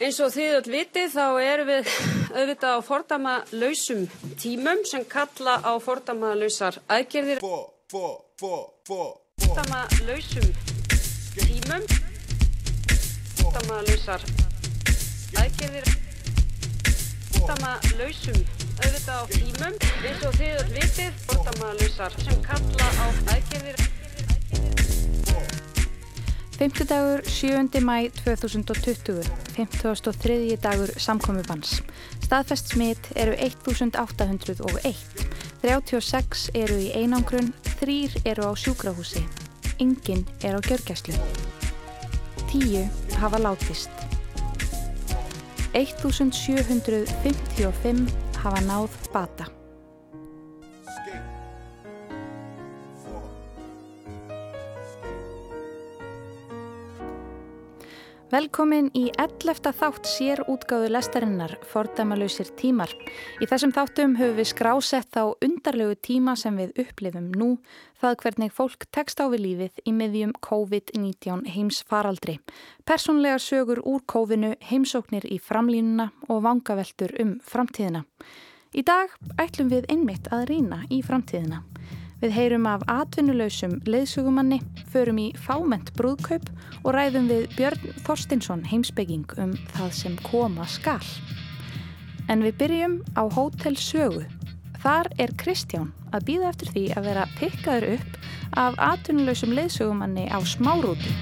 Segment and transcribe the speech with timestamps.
[0.00, 1.88] Eins og þið öll vitið þá erum við
[2.32, 4.06] auðvitað á fordama lausum
[4.40, 7.42] tímum sem kalla á fordama lausar aðgerðir.
[8.40, 10.48] Fordama lausum
[11.36, 11.84] tímum,
[13.42, 14.24] fordama lausar
[15.36, 15.92] aðgerðir,
[17.36, 18.40] fordama lausum
[18.80, 19.80] auðvitað á tímum.
[20.00, 23.06] Eins og þið öll vitið fordama lausar sem kalla á
[23.36, 23.99] aðgerðir.
[26.60, 27.80] Fymtudagur 7.
[27.80, 29.24] mæ 2020,
[29.56, 30.56] 53.
[30.62, 31.82] dagur samkomubans.
[32.20, 34.96] Staðfest smitt eru 1801,
[35.62, 39.24] 36 eru í einangrun, 3 eru á sjúkrahúsi,
[39.80, 41.16] enginn er á gjörgæslu.
[42.52, 43.88] 10 hafa látist.
[45.72, 49.48] 1755 hafa náð bata.
[58.30, 59.72] Velkomin í 11.
[59.74, 62.92] þátt sér útgáðu lestarinnar Fordæmalauðsir tímar.
[63.42, 67.48] Í þessum þáttum höfum við skrásett á undarlegu tíma sem við upplifum nú,
[67.98, 72.36] það hvernig fólk tekst á við lífið í miðjum COVID-19 heims faraldri.
[72.86, 78.04] Personlegar sögur úr kófinu, heimsóknir í framlínuna og vangaveltur um framtíðina.
[78.70, 79.10] Í dag
[79.42, 81.64] ætlum við einmitt að rýna í framtíðina.
[82.20, 84.58] Við heyrum af atvinnulausum leiðsugumanni,
[84.92, 86.50] förum í fáment brúðkaup
[86.82, 91.00] og ræðum við Björn Þorstinsson heimsbygging um það sem koma skal.
[92.28, 94.26] En við byrjum á Hótel Sögu.
[94.84, 98.20] Þar er Kristján að býða eftir því að vera pikkaður upp
[98.60, 101.16] af atvinnulausum leiðsugumanni á smárúti.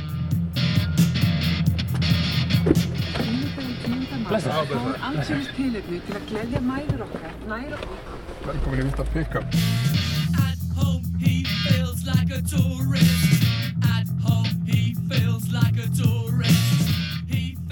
[4.29, 4.51] Blessa.
[4.51, 8.21] Það er ansins tilitni til að gleyðja mæður okkar, næra okkur.
[8.51, 9.47] Velkomin í mitt að pikka.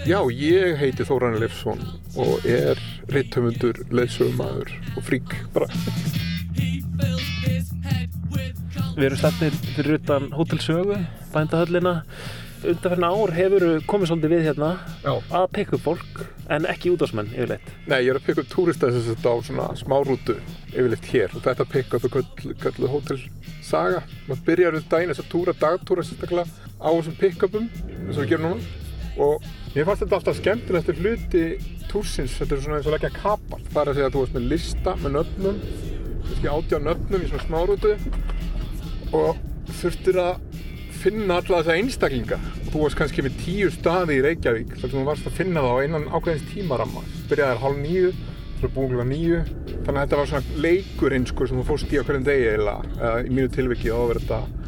[0.06, 1.81] Já, ég heiti Þóran Leifsson
[2.14, 2.78] og er
[3.11, 5.67] reittöfundur, leðsögumæður og frík bara.
[8.96, 11.01] Við erum stættir fyrir utan Hótel Sögu,
[11.35, 11.96] bændahöllina.
[12.63, 14.70] Undanferðin ár hefur komið svolítið við hérna
[15.02, 15.13] Já.
[15.40, 16.23] að peka upp fólk,
[16.55, 17.74] en ekki útásmenn yfirleitt.
[17.90, 20.39] Nei, ég er að pikka upp túrista þess að á svona smárútu
[20.70, 23.20] yfirleitt hér og þetta pikka upp kölluð köllu Hótel
[23.66, 24.02] Saga.
[24.27, 26.46] Maður byrjar við daginn þess að túra, dagtúra sérstaklega
[26.78, 28.74] á þessum pick-upum eins og við gerum núna.
[29.16, 31.44] Og mér fannst þetta alltaf skemmtilegt hluti
[31.90, 33.62] túrsins, þetta er svona eins og leggja kapal.
[33.72, 35.62] Það er að segja að þú varst með lista með nöfnum,
[36.27, 37.94] kannski átjá nöfnum í svona smárútu
[39.16, 39.40] og
[39.80, 40.62] þurftir að
[41.00, 42.38] finna alla þessa einstaklinga.
[42.70, 45.77] Þú varst kannski með tíu staði í Reykjavík þar sem þú varst að finna það
[45.77, 47.04] á einan ákveðins tímaramma.
[47.30, 48.12] Byrjaði hálf nýju,
[48.66, 49.40] svo búin klukka nýju
[49.86, 52.94] þannig að þetta var svona leikurinn sko, sem þú fórst í á hverjum degi eiginlega
[53.00, 54.66] eða í mínu tilviki þá verður þetta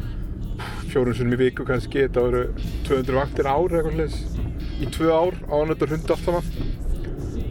[0.89, 2.43] fjórun sunnum í viku kannski þetta voru
[2.87, 4.49] 200 vaktir ár eða eitthvað sliðis
[4.79, 6.51] í tvö ár á hann þetta hundi allt saman.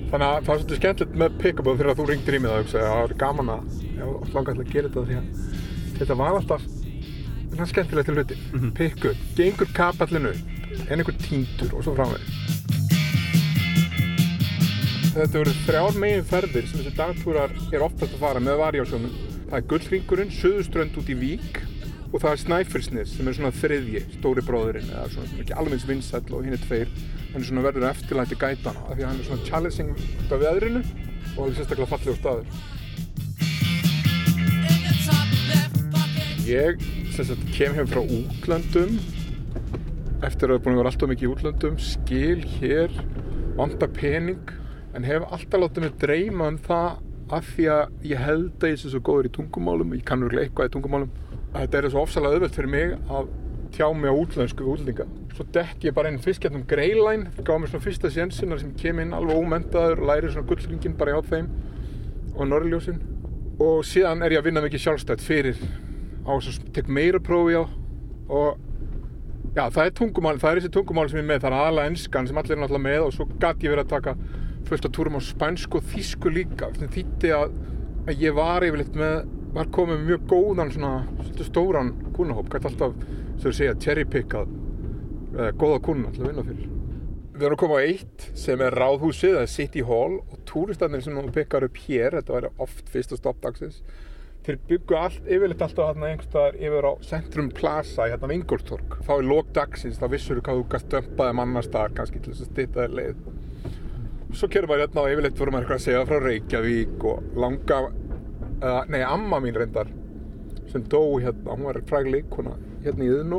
[0.08, 2.86] Þannig að það var svolítið skemmtilegt með pick-up þegar þú ringdir í mig það að
[2.88, 6.38] það var gaman að ég var langað til að gera þetta því að þetta var
[6.38, 6.68] alltaf
[7.58, 8.38] það skemmtilegt til hluti.
[8.38, 8.72] Mm -hmm.
[8.78, 10.32] pikku, gengur kapallinu
[10.88, 12.57] en einhver tíndur og svo framveg
[15.18, 19.14] þetta voru þrjár megin ferðir sem þessi dagtúrar er oftast að fara með varjásjónum.
[19.48, 21.58] Það er Gullringurinn, Suðuströnd út í Vík
[22.12, 25.86] og það er Snæfellsnes sem er svona þriðji, stóri bróðurinn eða svona sem ekki alveg
[25.88, 26.92] vinsæll og hinn er tveir
[27.32, 30.82] hann er svona verður eftirlæti gætana af því hann er svona challenging út af veðrinu
[30.84, 32.46] og það er sérstaklega fallegur staður.
[36.48, 36.86] Ég
[37.18, 38.94] sagt, kem heim frá útlöndum.
[40.22, 42.94] Eftir að hafa búin að vera alltaf mikið í útlöndum skil hér,
[43.58, 44.54] vanda pening
[44.96, 48.80] en hef alltaf látið mig dreyma um það af því að ég held að ég
[48.80, 51.10] sé svo góður í tungumálum ég kann örgulega eitthvað í tungumálum
[51.52, 53.28] þetta er svo ofsalega auðvelt fyrir mig að
[53.74, 55.06] tjá mig á útlönsku við útlendinga.
[55.36, 59.00] Svo dekk ég bara inn fyrst gætum greilæn gaf mér svona fyrsta sjensinar sem kem
[59.02, 61.50] inn alveg ómentaður og læri svona gullringin bara hjá þeim
[62.34, 63.02] og norrljósin
[63.60, 65.60] og síðan er ég að vinna mikið sjálfstætt fyrir
[66.24, 67.64] á þess að tek meira prófi á.
[68.28, 68.58] Og
[69.56, 72.28] já, það er tungumál, það er þessi tungumál sem ég með, það er aðalega enskan
[72.28, 74.16] sem allir er náttúrulega með og svo gæti ég verið að taka
[74.68, 77.54] fullt af túrum á spænsku og þýsku líka sem þýtti að,
[78.08, 80.94] að ég var yfirleitt með, var komið með mjög góðan svona,
[81.46, 82.96] stóran kúnahóp, gæti alltaf,
[83.38, 84.50] sem þú segja, cherrypickað
[85.36, 86.74] eða góða kúnna til að vinna fyrir
[87.38, 91.04] Við erum að koma á eitt sem er Ráðhúsið, það er City Hall og túristanir
[91.04, 93.78] sem þú pikkar upp hér, þetta væri oft fyrsta stopp dagsins
[94.48, 98.96] þeir byggu allt, yfirleitt alltaf hérna einhverstaðar yfir á Centrum Plaza hérna við Ingolstorg.
[99.04, 102.22] Þá er lók dagsins, þá vissur þú hvað þú gæst dömpaði um annar staðar kannski
[102.22, 103.20] til þess að stýta þér leið.
[104.36, 107.78] Svo kerum maður hérna og yfirleitt vorum maður eitthvað að segja frá Reykjavík og langa,
[108.60, 109.88] uh, nei, amma mín reyndar
[110.68, 113.38] sem dó hérna, hún var fræg leikona hérna í Iðnú.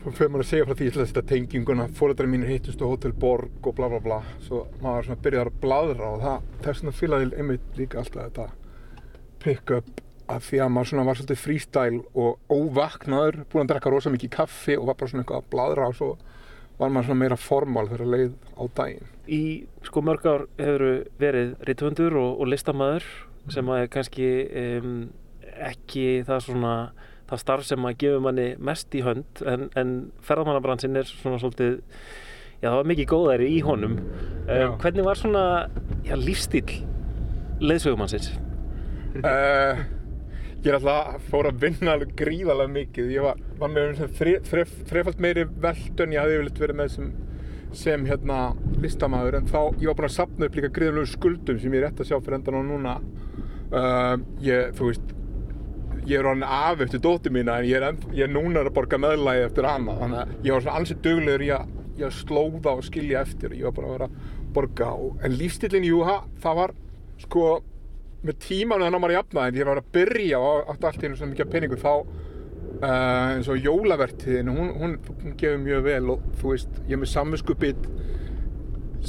[0.00, 2.80] svo fyrir maður að segja frá því ég ætla að setja tenginguna, fóreldrar mínir hittust
[2.80, 6.46] á Hotel Borg og bla bla bla svo maður svona byrjar að bladra og það
[6.64, 8.46] þess vegna fílaði einmitt líka alltaf þetta
[9.44, 10.00] pick up
[10.30, 14.32] að því að maður svona var svolítið freestyle og óvaknaður, búin að drekka rosa mikið
[14.38, 16.10] kaffi og var bara svona eitthvað að bladra og svo
[16.80, 19.10] var maður svona meira formal þegar leið á daginn.
[19.30, 19.42] Í
[19.86, 20.86] sko mörg ár hefur
[21.20, 23.06] verið rithundur og, og listamæður
[23.50, 24.30] sem að kannski
[24.80, 24.98] um,
[25.60, 26.74] ekki það svona
[27.30, 29.94] það starf sem að gefur manni mest í hönd en, en
[30.26, 31.78] ferðarmannabransin er svona svolítið
[32.60, 35.44] já það var mikið góðæri í honum um, hvernig var svona
[36.06, 36.80] já, lífstíl
[37.60, 38.32] leiðsögumannsins?
[39.20, 39.84] Uh,
[40.60, 43.12] ég alltaf fór að vinna alveg gríðarlega mikið.
[43.14, 46.90] Ég var, var með þre, þre, þrefald meiri veld en ég hafði yfirleitt verið með
[46.96, 47.06] sem,
[47.80, 48.40] sem hérna
[48.82, 51.88] listamæður en þá ég var búinn að sapna upp líka gríðarlega skuldum sem ég er
[51.88, 52.98] rétt að sjá fyrir endan á núna.
[53.70, 54.14] Uh,
[54.44, 55.16] ég, þú veist,
[56.10, 58.72] ég er orðin af eftir dóttir mína en ég er, enn, ég er núna að
[58.76, 59.96] borga meðlægi eftir hana.
[60.02, 63.56] Þannig að ég var svona ansið duglegur í að, í að slóða og skilja eftir.
[63.56, 64.92] Ég var bara að vera að borga.
[64.92, 66.04] Og, en lífstílinn, jú,
[66.44, 66.76] það var
[67.24, 67.44] sko
[68.26, 70.40] með tímanu þannig að maður jafna en ég var að byrja
[70.72, 75.36] átti allt einu svona mikið af peningu þá uh, eins og jólavertíðin hún, hún, hún
[75.40, 77.90] gefur mjög vel og þú veist, ég er með samviskubit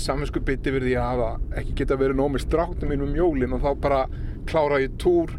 [0.02, 1.24] samviskubit yfir því að
[1.60, 4.04] ekki geta verið nóg með stráknum mínum um jólin og þá bara
[4.48, 5.34] klára ég túr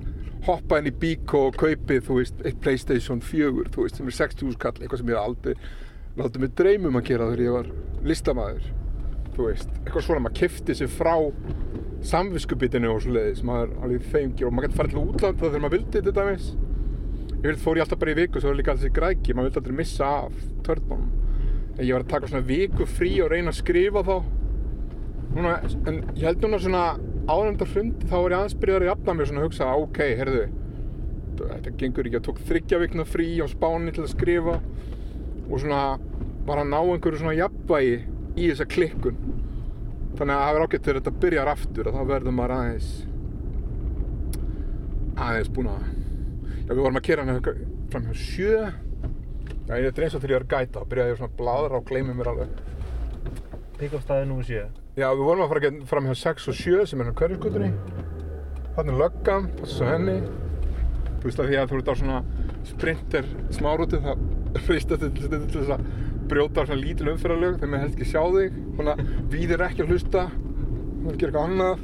[0.46, 4.18] hoppa inn í bíkó og kaupið þú veist, eitt Playstation 4 þú veist, sem er
[4.18, 5.54] 60 skall, eitthvað sem ég aldrei
[6.18, 7.70] látið mig dreymum að gera þegar ég var
[8.04, 8.70] listamæður
[9.36, 11.14] þú veist, eitthvað svona, maður kifti sér frá
[12.06, 15.76] samviskubitinu og svo leiðis, maður alveg þeimgir og maður getur farið til útlanda þegar maður
[15.76, 16.52] vildi þetta dæmis.
[17.32, 19.50] Ég vildi fór ég alltaf bara í viku svo var líka alls í græki, maður
[19.50, 21.10] vildi aldrei missa af törnbánum
[21.72, 24.16] en ég var að taka svona viku frí og reyna að skrifa þá.
[25.32, 25.54] Núna,
[25.88, 26.82] en ég held núna svona
[27.31, 30.43] áðurndar hrundi þá var ég aðeins byrjaður að jafna mér svona hugsa, ok, heyrðu
[31.43, 34.58] þetta gengur ekki, ég tók þryggja vikna frí á spáni til að skrifa.
[35.49, 35.81] Og svona
[36.46, 37.96] var að ná einhverju svona jafnvægi
[38.37, 39.19] í þessa klikkun
[40.22, 42.90] þannig að það er ágætt þegar þetta byrjar aftur að þá verður maður aðeins
[45.22, 45.80] aðeins búin að
[46.62, 47.54] já við vorum að kera hérna
[47.92, 48.60] fram hjá sjö.
[49.66, 52.14] Já ég er eins og þegar ég er gæta byrjaði ég svona bladra og gleymi
[52.14, 52.54] mér alveg.
[53.80, 54.46] Pick-up-staði nr.
[54.46, 54.62] 7
[55.00, 57.70] já við vorum að fara fram hjá 6 og 7 sem er hérna hverjuskutunni
[58.76, 60.16] þannig er löggan, passa svo henni.
[61.18, 62.22] Þú veist að því að þú ert á svona
[62.70, 63.28] sprinter
[63.58, 64.25] smárúti það
[64.68, 65.86] frýst þetta til þess að
[66.30, 68.94] brjóta á svona lítil umferðarlög þegar maður helst ekki sjá þig svona
[69.32, 70.26] víðir ekki að hlusta
[71.02, 71.76] maður gerir eitthvað annað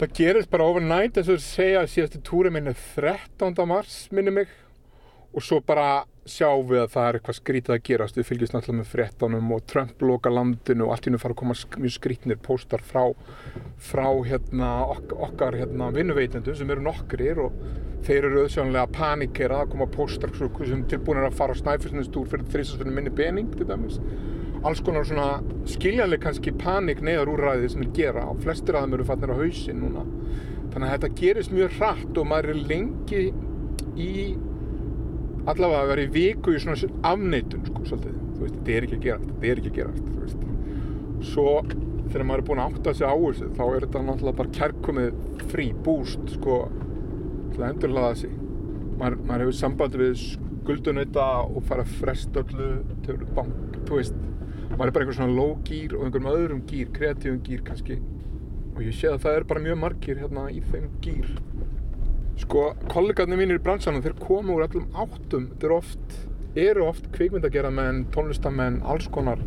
[0.00, 3.62] það gerist bara overnight eins og þeir segja að síðasti túri minn er 13.
[3.68, 4.52] mars minni mig
[5.32, 8.18] og svo bara sjáum við að það er eitthvað skrítið að gerast.
[8.18, 11.40] Við fylgjumst náttúrulega með fréttanum og Trump loka landinu og allt í hennu fara að
[11.40, 13.08] koma mjög skrítnir póstar frá,
[13.82, 17.56] frá hérna, ok, okkar hérna, vinnuveitendum sem eru nokkrir og
[18.06, 22.46] þeir eru auðsjónlega að panikera að koma póstar sem tilbúinir að fara á snæfisnistúr fyrir
[22.54, 23.98] þrísastunni minni pening til dæmis.
[24.62, 28.94] Alls konar svona skiljanleg kannski panik neyðar úrræði sem þeir gera og flestir af þeim
[28.98, 30.06] eru fannir á hausinn núna.
[30.72, 33.24] Þannig að þetta gerist mjög hratt og maður er lengi
[33.98, 34.12] í
[35.50, 38.98] allavega að vera í viku í svona afneitun sko, svolítið, þú veist, þetta er ekki
[38.98, 40.44] að gerast þetta er ekki að gerast, þú veist.
[41.32, 41.46] Svo
[42.12, 45.46] þegar maður er búinn að átta sig á þessu þá er þetta náttúrulega bara kærkomið
[45.52, 46.58] frí búst, sko
[47.52, 48.34] til að endurlaða sig.
[49.00, 50.26] Maður, maður hefur sambandi við
[50.62, 52.72] skuldunauta og fara að fresta öllu
[53.06, 54.18] til bank, þú veist.
[54.72, 57.98] Maður er bara einhver svona low gýr og einhverjum öðrum gýr, kreatífum gýr kannski.
[58.72, 61.26] Og ég sé að það er bara mjög margir hérna í þeim gýr
[62.40, 65.50] Sko, kollegarnir mínir í bransanum, þeir koma úr allum áttum.
[65.60, 66.16] Þeir oft,
[66.58, 69.42] eru oft kvikmyndageramenn, tónlistamenn, alls konar,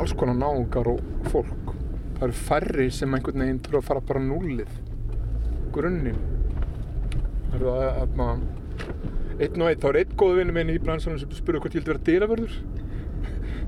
[0.00, 1.02] alls konar náungar og
[1.32, 1.74] fólk.
[2.16, 4.76] Það eru færri sem einhvern veginn þurfa að fara bara núlið.
[5.74, 6.20] Grunninn.
[7.50, 8.14] Það eru að, að
[9.34, 11.82] einn og einn, þá er einn góðu vinnu minn í bransanum sem spurði hvort ég
[11.82, 12.54] vildi vera dyravörður.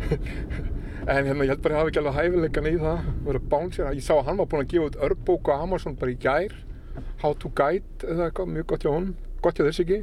[1.13, 3.91] en hérna, ég held bara að ég hafi ekki alveg hæfileikan í það, vera bánsir.
[3.99, 6.55] Ég sá að hann var búinn að gefa út örbók á Amazon bara í gær
[7.23, 10.01] How to Guide eða eitthvað, mjög gott hjá honum gott hjá þess ekki.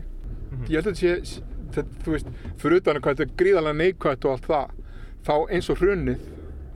[0.70, 1.42] Ég held að þetta sé,
[1.74, 2.32] þetta, þú veist,
[2.62, 4.80] fyrir utan að hvað þetta er gríðarlega neikvætt og allt það
[5.24, 6.24] þá eins og hrunnið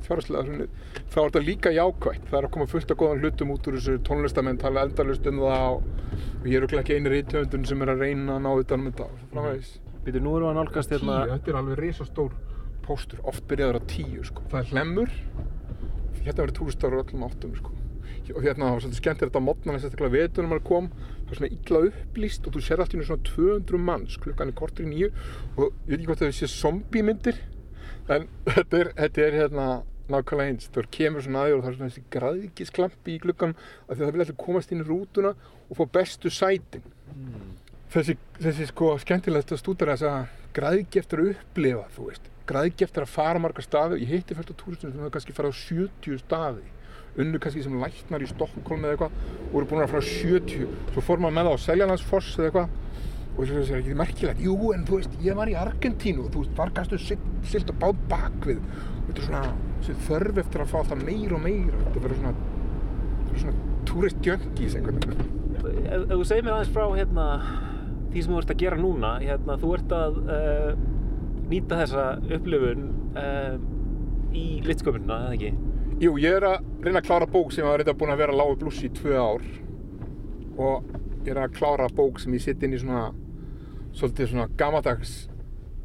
[0.08, 0.76] fjárhagslega hrunnið,
[1.12, 2.28] þá er þetta líka jákvætt.
[2.30, 5.42] Það er að koma fullt af góðan hlutum út úr þessu tónlistamenn tala endalust um
[5.44, 5.90] það og,
[6.38, 8.90] og ég er örugglega ekki eini reytöfundun sem er að reyna að ná utan um
[8.92, 9.74] þetta og framvegis.
[10.06, 12.38] Býtu, nú erum við að nálgast tíu, hérna þetta er alveg risastór
[12.88, 14.46] póstur, oft byrjaður á tíu sko.
[14.54, 15.18] það er hlemmur
[16.22, 17.77] hérna verður túristar á öllum áttum sko.
[18.36, 21.40] Og hérna það var svolítið skemmt þetta á mótnana sérstaklega vetunum maður kom það er
[21.40, 24.18] svona illa upplýst og þú sér allt í einu svona 200 manns.
[24.24, 25.12] Klukkan er kortur í nýju
[25.58, 27.40] og ég veit ekki hvort það sé zombie myndir
[28.14, 29.68] en þetta er, þetta er hérna
[30.08, 33.90] nákvæmlega eins, það kemur svona aðeins og það er svona þessi græðikisklampi í gluggan af
[33.90, 35.34] því að það vil alltaf komast inn í rútuna
[35.68, 36.86] og fá bestu sætin.
[37.92, 42.32] Þessi, þessi sko skemmtilegt að stúdara þess að græðgi eftir að upplifa, þú veist.
[42.48, 44.00] Græðgi eftir að fara marga staði.
[44.06, 46.66] Ég hitti fælt á túristum sem hefur kannski farið á 70 staði
[47.22, 49.22] unnu kannski sem læknar í Stokkólm eða eitthvað
[49.52, 52.50] og eru búin að fara á 70 svo fór maður með það á Seljalandsfoss eða
[52.50, 52.84] eitthvað
[53.38, 56.44] og þessu er ekki merkilegt, jú en þú veist ég var í Argentínu og þú
[56.44, 59.44] veist þar gæstu silt og bát bakvið og þetta er svona
[59.82, 61.80] þessi þörf eftir að fá alltaf meira og meira.
[61.86, 62.34] Þetta verður svona,
[63.38, 63.56] svona
[63.88, 65.34] túristjöngis einhvern veginn.
[65.88, 67.28] Ef, þú segir mér aðeins frá hérna,
[68.12, 70.70] því sem þú ert að gera núna, hérna, þú ert að uh,
[71.52, 72.06] nýta þessa
[72.38, 72.88] upplifun
[73.22, 73.58] uh,
[74.36, 75.54] í litsköpunina, eða ekki?
[75.98, 78.38] Jú, ég er að reyna að klára bók sem var reynda búin að vera að
[78.38, 79.46] lága blús í tvö ár.
[80.62, 80.92] Og
[81.26, 83.08] ég er að klára bók sem ég sitt inn í svona
[83.98, 85.14] svolítið svona gamadags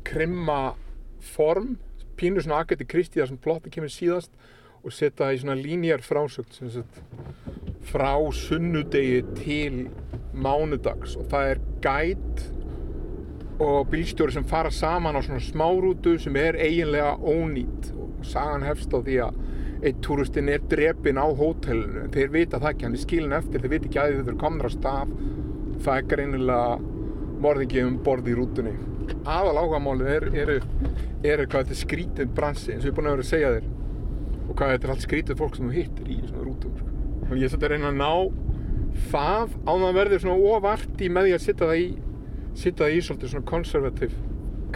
[0.04, 0.75] krimma
[1.25, 1.78] form
[2.21, 4.37] pínu svona Agatha Christie þar sem plotti kemur síðast
[4.83, 7.00] og setja það í svona línjar frásögt sem sagt
[7.88, 9.81] frá sunnudegi til
[10.37, 11.16] mánudags.
[11.16, 12.45] Og það er gæt
[13.64, 18.92] og bílstjóri sem fara saman á svona smárútu sem er eiginlega ónýtt og sagan hefst
[18.92, 19.42] á því að
[19.82, 22.06] einn túristinn er drepinn á hótelinu.
[22.14, 24.72] Þeir vita það ekki, hann er skilin eftir þeir vita ekki að þau komnir á
[24.72, 25.14] stað.
[25.82, 26.76] Það er greinilega
[27.42, 28.74] morðingi um borð í rútunni.
[29.26, 30.52] Aðal áhugamálið er, er,
[31.26, 33.52] er hvað þetta er skrítið bransi eins og ég er búin að vera að segja
[33.56, 33.68] þér.
[34.42, 36.88] Og hvað þetta er allt skrítið fólk sem þú hittir í svona rútum sko.
[37.28, 38.12] og ég er svolítið að reyna að ná
[39.12, 41.86] það á það verður svona óvart í með því að sitta það í
[42.62, 44.18] sitta það í svolítið svona konservativ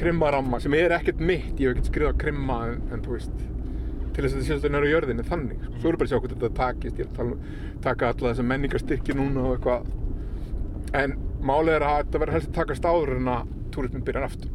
[0.01, 3.45] krimmaramma sem er ekkert mitt ég hef ekkert skrifað krimma en, en þú veist
[4.17, 5.73] til þess að þetta sé svolítið nærðu jörðinni þannig sko.
[5.77, 8.47] svo er bara að sjá hvernig þetta takist ég er að um taka alla þessa
[8.51, 9.83] menningarstyrki núna og eitthvað
[10.97, 14.55] en málið er að þetta verður helst að takast áður en að túrismin byrjar aftur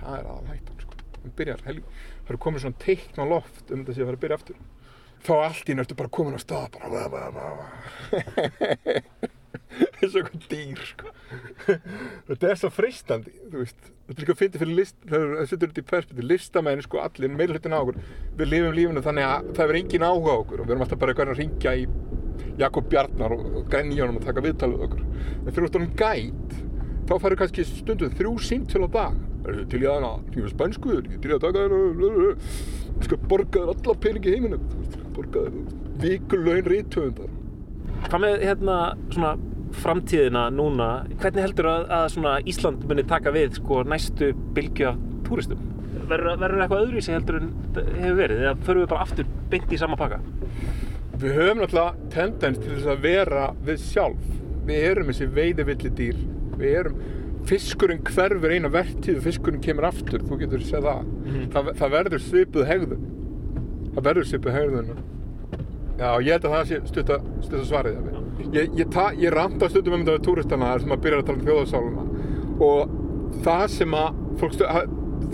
[0.00, 0.98] það er aðal hættan sko.
[1.20, 4.24] það byrjar, helg, það eru komið svona teikn á loft um sé að fara að
[4.26, 4.58] byrja aftur
[5.24, 7.46] þá allt í nöftu bara komin á stað bara.
[10.00, 11.12] eins og eitthvað dýr sko.
[12.28, 15.88] þetta er svo freistandi þetta er líka að fyndi fyrir list það setur þetta í
[15.92, 18.02] perspektíf, listamenn sko allir meira hlutin á okkur,
[18.38, 21.02] við lifum lífinu þannig að það er engin áhuga á okkur og við erum alltaf
[21.04, 21.86] bara að ringja í
[22.58, 25.04] Jakob Bjarnar og, og grenja honum og taka viðtal við okkur.
[25.34, 26.56] En fyrir út á hann gæt
[27.08, 29.22] þá færðu kannski stundum þrjú símtöl á dag.
[29.44, 31.74] Til í aðeina, er spænskuður til í að taka þér
[32.94, 34.68] ég skal borga þér alla peningi í heiminum.
[34.70, 35.58] Þú veist, borga þér
[36.04, 37.34] vikulögin rítöfundar
[38.04, 38.78] Hvað með hérna
[39.10, 39.34] svona
[39.74, 45.00] framtíðina núna, hvernig heldur að, að svona Ísland muni taka við sko næstu bylgju af
[45.26, 45.64] túristum?
[46.04, 48.42] Verður verður eitthvað öðruvísi heldur en það hefur verið?
[48.44, 50.20] Eða förum við bara aftur beint í sama pakka?
[51.24, 54.30] við höfum náttúrulega tendens til þess að vera við sjálf.
[54.66, 56.22] Við erum þessi veiðivilli dýr
[56.58, 56.96] við erum,
[57.48, 60.24] fiskurinn hverfur eina vertíð og fiskurinn kemur aftur.
[60.24, 61.02] Þú getur séð það.
[61.24, 61.44] Mhm.
[61.54, 63.04] það, það verður svipuð hegðun.
[63.94, 64.90] Það verður svipuð hegðun
[65.98, 68.50] já, ég held að það sé stutta, stutta svarið af því.
[68.56, 71.40] ég, ég, ég ranta stundum um þetta við túristana þar sem maður byrjar að tala
[71.40, 72.04] um þjóðasáluna
[72.68, 74.60] og það sem að fólk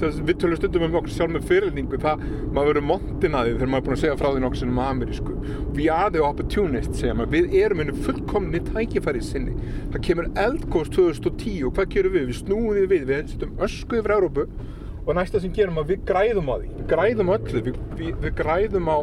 [0.00, 2.24] við tölum stundum um okkur sjálf með fyrirlningu það,
[2.54, 4.80] maður verður montin að því þegar maður er búin að segja frá því nokkur sinnum
[4.84, 5.36] amerísku.
[5.76, 7.32] We are the opportunists, segja maður.
[7.34, 9.56] Við erum einu fullkomni tækifæri sinni.
[9.92, 12.28] Það kemur eldgóðs 2010 og hvað gerum við?
[12.30, 14.46] Við snúum því við, við setjum ösku yfir Európu
[15.06, 16.70] og næsta sem gerum að við græðum á því.
[16.76, 18.98] Við græðum öllu, við, við, við græðum á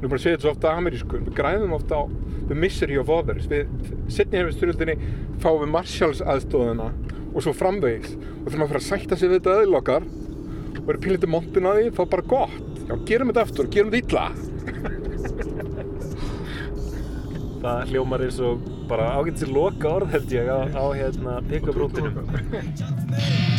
[0.00, 1.20] nú bara að segja þetta svo ofta amerísku.
[1.26, 2.02] Við græðum ofta á
[2.48, 3.70] the misery of others við
[4.12, 4.96] setni hefur styrjöldinni
[5.42, 6.88] fáum við Marshalls aðstóðuna
[7.34, 8.12] og svo framvegis.
[8.14, 10.04] Og þegar maður fyrir að sætta sig við þetta öðlokkar
[10.84, 12.70] og er pínlítið montin að því þá bara gott.
[12.84, 14.26] Já, gerum þetta aftur, gerum þetta illa.
[17.64, 21.80] Það hljómar eins og bara ágætt sér loka orð held ég á, á hérna pick-up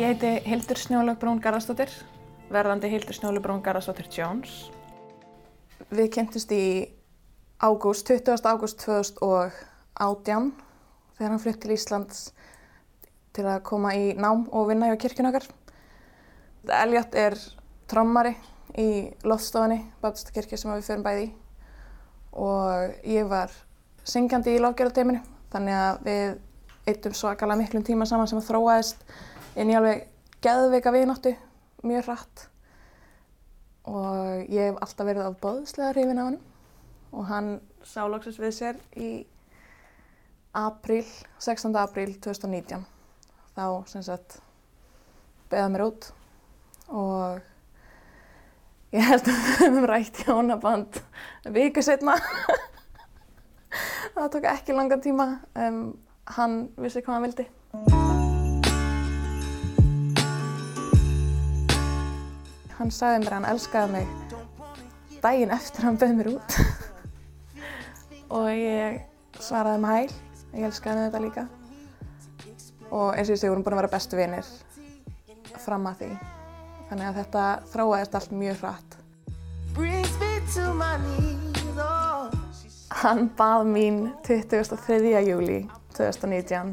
[0.00, 1.90] Ég heiti Hildur Snjólaug Brún Garðarsdóttir,
[2.48, 4.70] verðandi Hildur Snjólaug Brún Garðarsdóttir Jones.
[5.92, 6.88] Við kynntumst í
[7.60, 8.40] ágúst, 20.
[8.48, 10.46] ágúst 2018
[11.18, 12.22] þegar hann flutt til Íslands
[13.36, 15.44] til að koma í nám og vinna hjá kirkjun okkar.
[16.78, 17.36] Elliot er
[17.92, 18.32] trommari
[18.80, 18.88] í
[19.20, 21.34] loftstofunni, Baptistakirkju sem við förum bæði í
[22.40, 23.52] og ég var
[24.08, 25.20] syngjandi í lofgerðarteiminu
[25.52, 26.24] þannig að við
[26.88, 29.04] eittum svakalega miklum tíma saman sem að þróaðist
[29.60, 30.06] inn í alveg
[30.44, 31.34] geðveika vináttu
[31.84, 32.46] mjög hratt.
[33.90, 36.40] Og ég hef alltaf verið á boðslega hrifin á hann
[37.10, 37.50] og hann
[37.82, 39.10] sá loksins við sér í
[40.54, 41.06] apríl,
[41.42, 41.74] 16.
[41.80, 42.84] apríl 2019
[43.56, 44.38] þá sem sagt
[45.50, 46.10] beða mér út.
[46.90, 47.40] Og
[48.94, 51.00] ég held að við höfum rætt hjónaband
[51.54, 52.16] viku setna
[54.16, 55.82] það tók ekki langan tíma um,
[56.36, 57.99] hann vissi hvað hann vildi
[62.80, 64.06] Hann sagði mér að hann elskaði mig
[65.20, 66.54] daginn eftir að hann bauð mér út.
[68.38, 69.02] og ég
[69.36, 70.14] svaraði með hæl.
[70.54, 71.44] Ég elskaði hann þetta líka.
[72.88, 74.48] Og eins og ég segi, við vorum búin að vera bestu vinir
[75.60, 76.08] fram að því.
[76.88, 77.44] Þannig að þetta
[77.74, 78.96] þróaðist allt mjög hratt.
[81.76, 82.32] Oh,
[83.02, 85.12] Hann bað mín 23.
[85.28, 85.60] júli
[86.00, 86.72] 2019.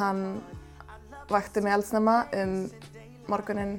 [0.00, 0.24] Hann
[1.28, 2.56] vakti mig eldsnemma um
[3.28, 3.76] morgunin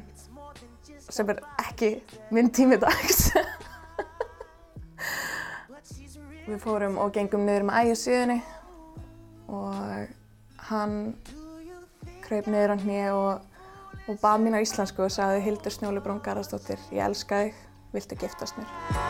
[1.09, 1.95] sem er ekki
[2.33, 3.29] minn tími dags.
[6.49, 8.39] Við fórum og gengum niður með ægisíðunni
[9.53, 10.15] og
[10.69, 10.95] hann
[12.25, 13.45] kraup niður á hné og,
[14.07, 17.63] og bað mín á íslensku og sagði Hildur Snjóli Brún Garðarsdóttir, ég elska þig,
[17.93, 19.08] viltu giftast mér?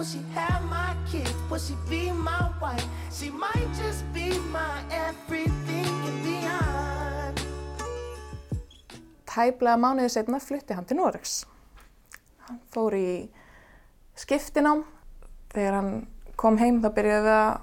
[0.00, 1.34] Will she have my kids?
[1.50, 2.86] Will she be my wife?
[3.12, 7.42] She might just be my everything and beyond.
[9.28, 11.34] Tæplega mánuði setna flutti hann til Noregs.
[12.46, 13.28] Hann fór í
[14.16, 14.86] skiptinám.
[15.52, 15.92] Þegar hann
[16.32, 17.60] kom heim þá byrjuðum við að,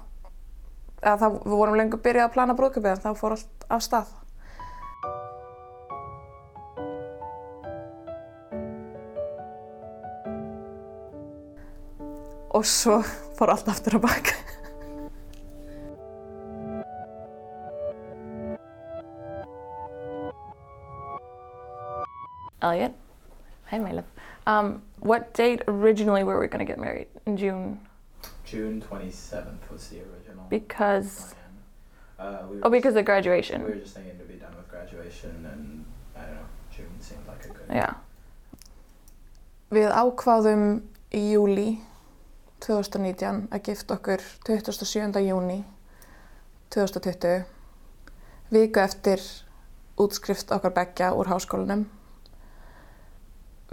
[1.16, 4.14] að við vorum lengur byrjað að plana brúðköpið en þá fór allt af stað.
[12.58, 12.96] Og svo
[13.38, 14.32] fór allt aftur á bak.
[22.60, 22.92] Elliot,
[23.70, 24.06] hi my love.
[24.46, 27.06] Um, what date originally were we going to get married?
[27.26, 27.78] In June?
[28.44, 31.34] June 27th was the original Because,
[32.16, 32.34] plan.
[32.34, 33.80] Uh, we were oh, because of just, we were graduation.
[33.80, 35.84] just thinking to be done with graduation, and
[36.16, 37.68] I don't know, June seemed like a good.
[37.70, 37.94] Já.
[39.70, 40.62] Við ákváðum
[41.14, 41.68] í júli
[42.64, 45.20] 2019 að gifta okkur 27.
[45.26, 45.60] júni
[46.74, 47.44] 2020
[48.52, 49.22] viku eftir
[49.98, 51.86] útskrift okkar beggja úr háskólanum.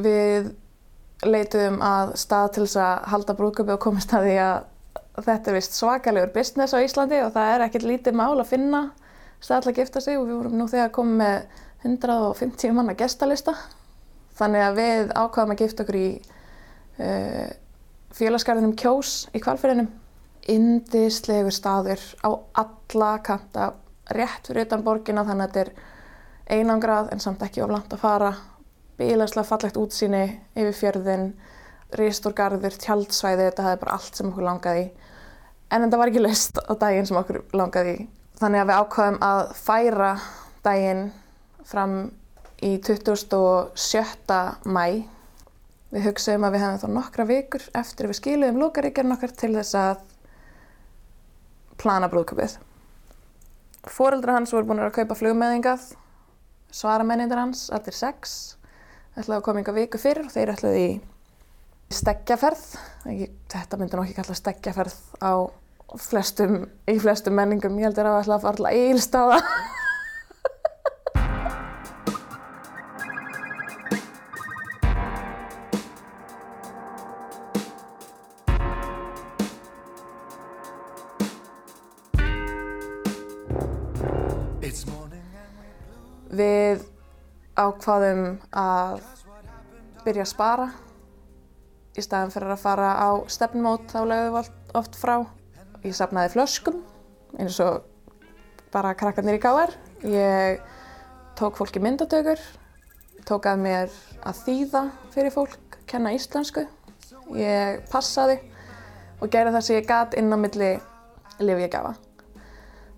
[0.01, 0.53] Við
[1.25, 5.55] leituðum að stað til þess að halda brúðköpi og komist að því að þetta er
[5.55, 8.81] vist svakalegur business á Íslandi og það er ekkert lítið mál að finna
[9.39, 11.37] stað til að gifta sig og við vorum nú þegar komið með
[11.85, 13.53] 150 manna gestalista.
[14.35, 16.09] Þannig að við ákvaðum að gifta okkur í
[16.99, 17.47] uh,
[18.15, 19.89] félagsgarðinum Kjós í kvalfyrinum.
[20.51, 22.29] Indislegur staður á
[22.61, 23.71] alla kanta,
[24.13, 28.03] rétt fyrir utan borgina þannig að þetta er einangrað en samt ekki of langt að
[28.03, 28.33] fara.
[28.95, 30.23] Bílaslega fallegt útsýni
[30.55, 31.31] yfir fjörðin,
[31.99, 34.85] ristur garður, tjaldsvæði, þetta hefði bara allt sem okkur langaði.
[35.73, 37.97] En þetta var ekki laust á daginn sem okkur langaði.
[38.39, 40.11] Þannig að við ákvaðum að færa
[40.63, 41.03] daginn
[41.65, 41.97] fram
[42.63, 44.39] í 27.
[44.69, 44.85] mæ.
[45.93, 49.77] Við hugsaðum að við hefum þá nokkra vikur eftir við skiluðum lókaríkjarinn okkar til þess
[49.79, 49.99] að
[51.81, 52.57] plana brúðköpið.
[53.85, 55.91] Fóreldrar hans voru búin að kaupa flugmeðingað,
[56.73, 58.55] svaramennindir hans, allir sex,
[59.13, 60.89] ætlaði að koma yngar viku fyrir og þeir ætlaði í
[61.93, 62.65] steggjaferð.
[63.53, 65.33] Þetta myndi nú ekki kalla steggjaferð á
[66.01, 67.77] flestum, í flestum menningum.
[67.77, 69.41] Ég heldur að það að fara alltaf ílstáða.
[87.85, 89.01] Ákvaðum að
[90.01, 90.63] byrja að spara
[91.93, 94.47] í staðan fyrir að fara á stefnmót þá lögðum við
[94.79, 95.13] oft, frá.
[95.85, 96.79] Ég safnaði flöskum
[97.37, 97.83] eins og
[98.73, 99.75] bara krakkarnir í KR.
[100.01, 100.63] Ég
[101.37, 102.41] tók fólki myndatökur,
[103.29, 103.93] tók að mér
[104.25, 104.81] að þýða
[105.13, 106.65] fyrir fólk, kenna íslensku.
[107.37, 108.39] Ég passaði
[109.21, 110.71] og gerði það sem ég gat inn á milli
[111.37, 111.93] lifjagafa.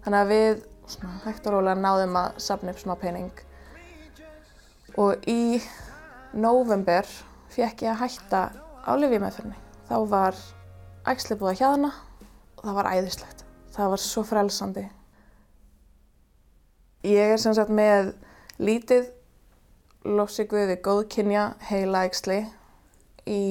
[0.08, 3.46] Þannig að við svona, hægt og rólega náðum að safna upp smá pening.
[4.97, 5.60] Og í
[6.33, 7.07] nóvember
[7.53, 8.41] fekk ég að hætta
[8.81, 9.60] á lifjameðferðinni.
[9.88, 10.38] Þá var
[11.07, 11.91] æxli búið að hjaðna
[12.57, 13.43] og það var æðislegt.
[13.75, 14.86] Það var svo frelsandi.
[17.07, 18.15] Ég er sem sagt með
[18.57, 19.12] lítið
[20.07, 22.05] lofsi guði góðkynja heila
[23.27, 23.41] í,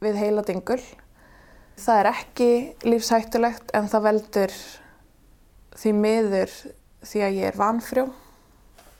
[0.00, 0.80] við heila dingul.
[1.80, 2.50] Það er ekki
[2.86, 4.56] lífshættulegt en það veldur
[5.80, 6.56] því miður
[7.06, 8.06] því að ég er vanfrjó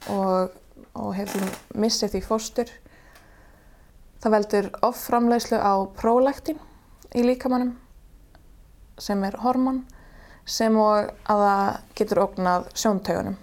[0.08, 0.54] og,
[0.98, 1.50] og hef því
[1.82, 2.72] missið því fóstur.
[4.20, 6.60] Það veldur offramleyslu á prólektin
[7.16, 7.76] í líkamannum
[9.00, 9.84] sem er hormón
[10.44, 13.38] sem og að það getur ógnað sjóntaugunum.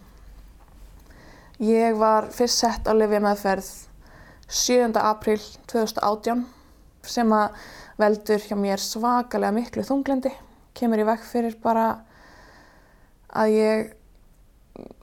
[1.64, 3.70] Ég var fyrst sett á lyfjameðferð
[4.48, 4.94] 7.
[5.02, 5.40] apríl
[5.72, 6.44] 2018
[7.08, 7.56] sem að
[7.98, 10.32] veldur hjá mér svakalega miklu þunglindi
[10.78, 11.88] kemur í vekk fyrir bara
[13.34, 13.88] að ég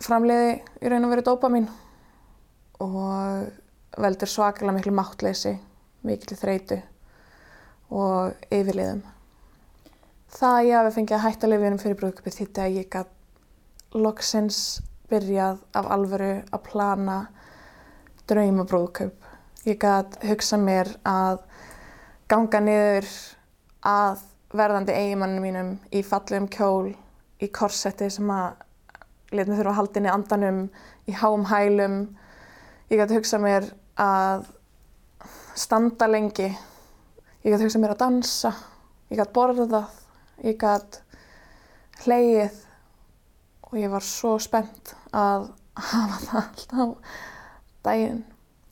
[0.04, 0.52] framleiði
[0.84, 1.66] í raun og veru dópamin
[2.82, 5.54] og veldur svakalega miklu máttleysi,
[6.02, 6.80] miklu þreytu
[7.94, 9.04] og yfirliðum.
[10.34, 14.60] Það að ég hafi fengið að hætta lifjunum fyrir brúðköpið þýtti að ég gætt loksins
[15.10, 17.18] byrjað af alvöru að plana
[18.26, 19.14] drauma brúðköp.
[19.68, 21.44] Ég gætt hugsað mér að
[22.28, 23.08] ganga niður
[23.86, 26.92] að verðandi eiginmannum mínum í fallegum kjól,
[27.42, 28.58] í korsetti sem að
[29.34, 30.60] letin þurfa að halda inn í andanum,
[31.10, 31.98] í háum hælum.
[32.94, 33.64] Ég gæti hugsað mér
[33.98, 34.44] að
[35.58, 36.44] standa lengi.
[37.42, 38.52] Ég gæti hugsað mér að dansa.
[39.10, 39.96] Ég gæti borðað.
[40.46, 42.60] Ég gæti hleið.
[43.66, 47.18] Og ég var svo spennt að hafa það alltaf
[47.88, 48.22] daginn,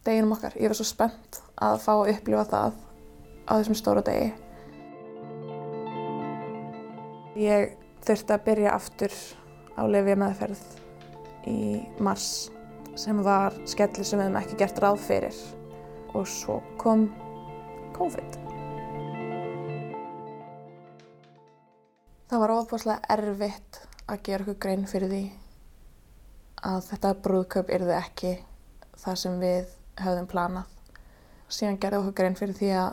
[0.07, 0.55] deginum okkar.
[0.55, 2.81] Ég var svo spennt að fá að upplifa það
[3.43, 4.33] á þessum stóra degi.
[7.43, 7.75] Ég
[8.07, 9.23] þurfti að byrja aftur
[9.75, 10.67] á lifja meðferð
[11.51, 11.61] í
[11.99, 12.53] mars
[12.99, 15.37] sem var skelli sem við hefum ekki gert ráð fyrir
[16.13, 17.07] og svo kom
[17.97, 18.39] COVID.
[22.29, 25.23] Það var ofbúslega erfitt að gera okkur grein fyrir því
[26.69, 28.35] að þetta brúðkaup yrði ekki
[29.03, 30.69] það sem við höfðum planað.
[31.53, 32.93] Síðan gerði okkur grein fyrir því að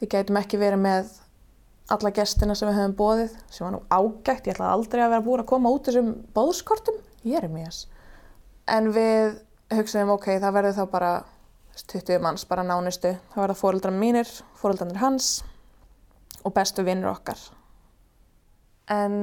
[0.00, 1.14] við gætum ekki verið með
[1.90, 5.26] alla gestina sem við höfum bóðið sem var nú ágætt, ég ætlaði aldrei að vera
[5.26, 7.80] búin að koma út þessum bóðskortum, ég er mjög
[8.70, 9.38] en við
[9.74, 11.12] hugsaðum ok, það verður þá bara
[11.90, 13.14] 20 manns, bara nánustu.
[13.32, 15.30] Það var það fóröldrar mínir, fóröldrarnir hans
[16.44, 17.40] og bestu vinnur okkar.
[18.90, 19.16] En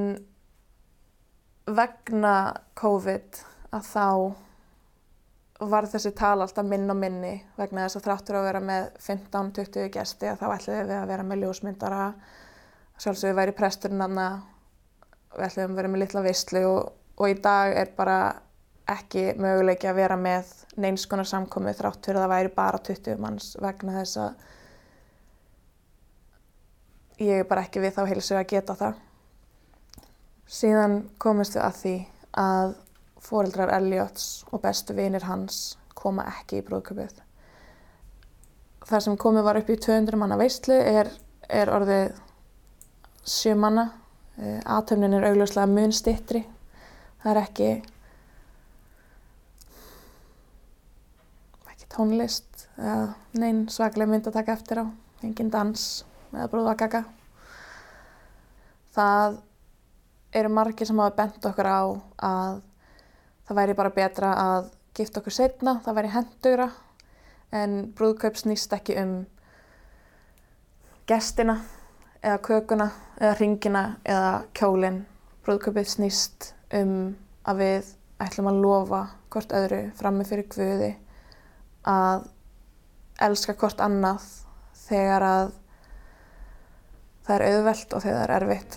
[1.67, 2.33] vegna
[2.79, 3.41] COVID
[3.75, 4.07] að þá
[5.67, 9.88] var þessi tala alltaf minn og minni vegna þess að þráttur að vera með 15-20
[9.93, 12.03] gesti að þá ætluðum við að vera með ljósmyndara.
[12.97, 14.27] Sjálfsögur væri presturinn aðna
[15.33, 18.19] við ætlum að vera með litla visslu og, og í dag er bara
[18.91, 23.19] ekki möguleiki að vera með neins konar samkomi þrátt fyrir að það væri bara 20
[23.23, 24.32] manns vegna þess að
[27.28, 29.00] ég er bara ekki við þá heilsu að geta það.
[30.47, 31.95] Síðan komist við að því
[32.38, 32.76] að
[33.28, 37.17] fóreldrar Elliots og bestu vinir hans koma ekki í brúðköpið.
[38.88, 41.10] Það sem komið var upp í 200 manna veistlu er,
[41.50, 42.13] er orðið
[43.28, 43.89] sjö manna.
[44.38, 46.45] Eh, aðtöfnin er augljóslega mun stittri.
[47.23, 47.69] Það er ekki,
[51.73, 54.86] ekki tónlist eða neinn svaklega mynd að taka eftir á.
[55.25, 55.83] Engin dans
[56.31, 57.03] eða brúðakaka.
[58.93, 59.39] Það
[60.38, 61.81] eru margir sem hafa bent okkur á
[62.29, 62.60] að
[63.47, 66.69] það væri bara betra að gifta okkur setna, það væri hendugra
[67.57, 69.17] en brúðkaup snýst ekki um
[71.07, 71.62] gestina
[72.21, 75.03] eða kökuna eða ringina eða kjólinn.
[75.45, 77.15] Brúðköpið snýst um
[77.47, 80.89] að við ætlum að lofa hvort öðru frammi fyrir Guði
[81.88, 82.28] að
[83.28, 84.21] elska hvort annað
[84.88, 85.47] þegar að
[87.28, 88.73] það er auðvelt og þegar það er erfitt.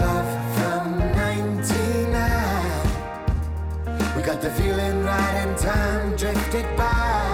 [0.00, 0.86] Love from
[1.16, 4.16] 99.
[4.16, 7.26] We got the feeling right and time drifted by.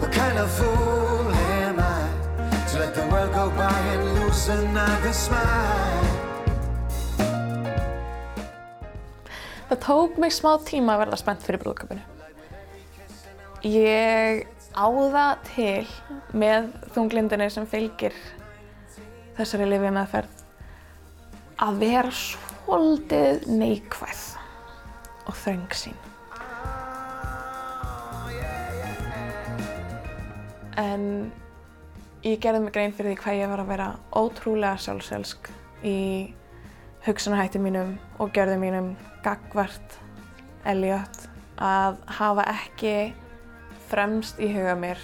[0.00, 2.08] What kind of fool am I
[2.70, 6.13] to let the world go by and lose another smile?
[9.74, 12.02] Það tók mig smá tíma að verða spennt fyrir brúðköpunu.
[13.66, 15.88] Ég á það til
[16.30, 18.14] með þunglindinni sem fylgir
[19.34, 20.44] þessari lifið meðferð
[21.66, 24.22] að vera svolítið neikvæð
[25.26, 25.98] og þröng sín.
[30.78, 31.04] En
[32.22, 33.90] ég gerði mig grein fyrir því hvað ég var að vera
[34.22, 35.50] ótrúlega sjálfselsk
[35.82, 35.98] í
[37.04, 38.86] hugsunarhætti mínum og gjörðu mínum
[39.20, 39.98] gagvart
[40.64, 41.26] Elliot
[41.60, 43.12] að hafa ekki
[43.90, 45.00] fremst í huga mér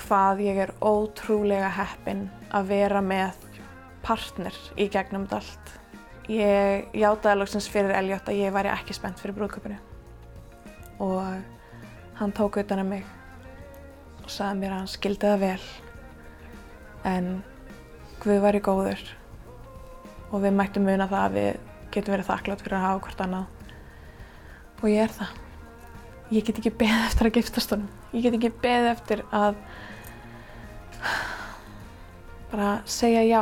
[0.00, 3.42] hvað ég er ótrúlega heppin að vera með
[4.04, 5.74] partner í gegnum allt.
[6.32, 9.76] Ég játaði loksins fyrir Elliot að ég væri ekki spennt fyrir brúðköpunu
[11.04, 11.20] og
[12.16, 13.04] hann tók utan um mig
[14.22, 15.68] og sagði mér að hann skildi það vel
[17.12, 17.30] en
[18.24, 19.00] Guð væri góður
[20.30, 24.82] og við mættum muna það að við getum verið þakklátt fyrir að hafa hvort annað
[24.84, 25.36] og ég er það.
[26.34, 27.90] Ég get ekki beðið eftir að giftast honum.
[28.12, 29.60] Ég get ekki beðið eftir að
[32.52, 33.40] bara segja já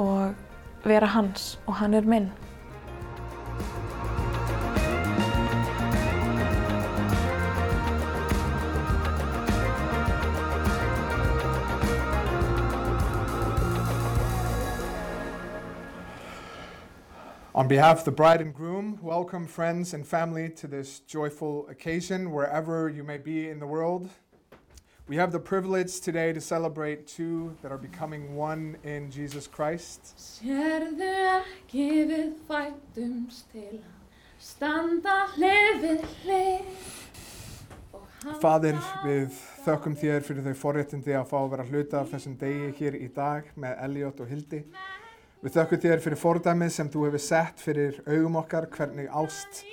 [0.00, 2.30] og vera hans og hann er minn.
[17.54, 22.32] On behalf of the bride and groom, welcome friends and family to this joyful occasion
[22.32, 24.08] wherever you may be in the world.
[25.06, 30.14] We have the privilege today to celebrate two that are becoming one in Jesus Christ.
[30.16, 33.84] Sérðu ekki við fætumst til að
[34.40, 36.72] standa hlið við hlið
[37.92, 42.16] og halda Fadir, við þökkum þér fyrir þau forréttindi að fá að vera hluta af
[42.16, 44.64] þessum degi hér í dag með Elliot og Hildi.
[45.42, 49.64] Við þökkum þér fyrir fordæmið sem þú hefur sett fyrir augum okkar hvernig ást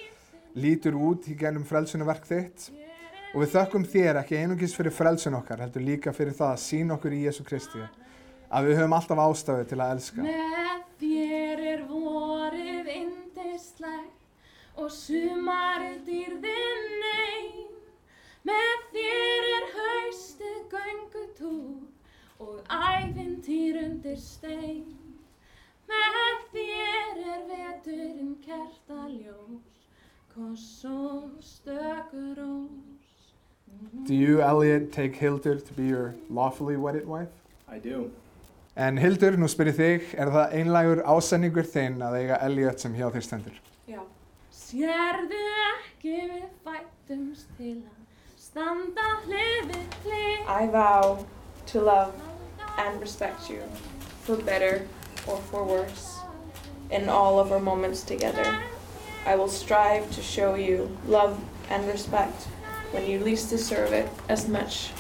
[0.58, 2.72] lítur út í gennum frelsunaverk þitt.
[3.36, 6.96] Og við þökkum þér ekki einungis fyrir frelsun okkar, heldur líka fyrir það að sína
[6.96, 7.84] okkur í Jésu Kristi.
[8.50, 10.26] Að við höfum alltaf ástæðu til að elska.
[10.26, 17.68] Með þér er vorið indislegt og sumarið dýrðin ein.
[18.50, 25.09] Með þér er haustið göngutúr og ævintýr undir stein.
[25.90, 26.22] Með
[26.54, 29.84] þér er veturinn kertaljós,
[30.34, 33.28] koss og stökur rós.
[34.06, 37.30] Do you, Elliot, take Hildur to be your lawfully wedded wife?
[37.68, 38.12] I do.
[38.76, 43.10] En Hildur, nú spyrir þig, er það einlægur ásenningur þinn að eiga Elliot sem hjá
[43.12, 43.58] þér stendur?
[43.90, 44.00] Já.
[44.56, 50.48] Sérðu ekki við fætumst til að standa hlið við hlið.
[50.48, 51.26] I vow
[51.74, 52.14] to love
[52.78, 53.62] and respect you
[54.24, 54.86] for better
[55.30, 56.20] or for worse
[56.90, 58.60] in all of our moments together.
[59.26, 61.40] I will strive to show you love
[61.70, 62.44] and respect
[62.92, 64.92] when you least deserve it as much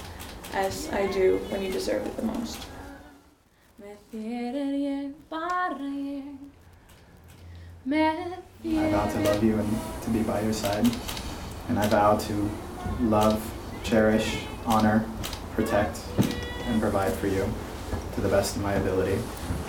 [0.53, 2.65] as I do when you deserve it the most.
[3.79, 6.35] Með þér ég bara ég.
[7.87, 10.85] Með I vow to love you and to be by your side.
[11.69, 12.49] And I vow to
[13.01, 13.39] love,
[13.83, 15.05] cherish, honor,
[15.55, 16.01] protect,
[16.65, 17.47] and provide for you
[18.15, 19.17] to the best of my ability,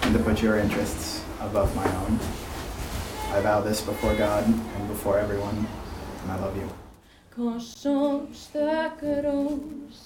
[0.03, 2.19] and to put your interests above my own.
[3.33, 5.67] I vow this before God and before everyone,
[6.23, 6.69] and I love you.
[7.41, 10.01] koss og stökur rós.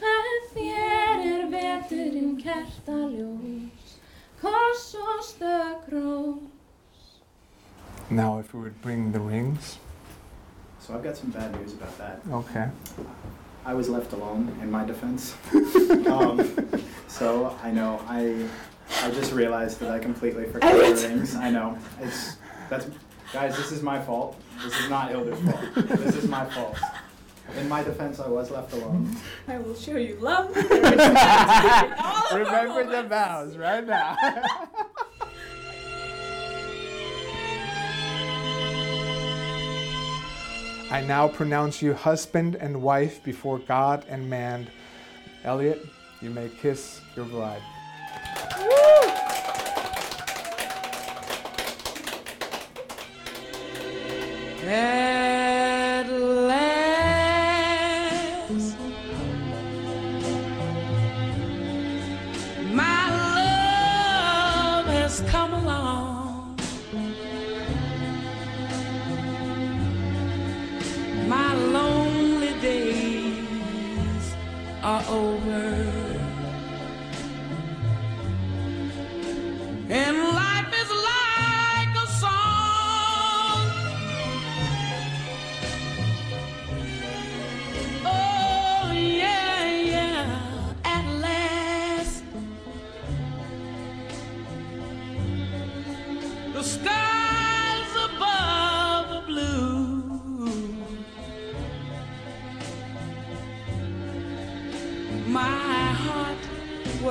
[0.00, 3.94] Með þér er veturinn kertaljós,
[4.42, 7.14] koss og stök rós.
[8.10, 9.78] Now, if we would bring the rings.
[10.80, 12.20] So I've got some bad news about that.
[12.30, 12.68] Okay.
[13.64, 15.34] I was left alone in my defense.
[16.06, 16.38] um,
[17.08, 18.46] so I know I
[19.02, 21.34] I just realized that I completely forgot the rings.
[21.34, 22.36] I know it's
[22.68, 22.86] that's
[23.32, 23.56] guys.
[23.56, 24.40] This is my fault.
[24.62, 25.74] This is not Hilda's fault.
[25.74, 26.78] This is my fault.
[27.56, 29.16] In my defense, I was left alone.
[29.46, 30.54] I will show you love.
[32.32, 34.16] Remember the vows right now.
[40.88, 44.68] I now pronounce you husband and wife before God and man.
[45.44, 45.84] Elliot,
[46.20, 47.62] you may kiss your bride.
[48.58, 49.12] Woo!
[54.68, 56.06] At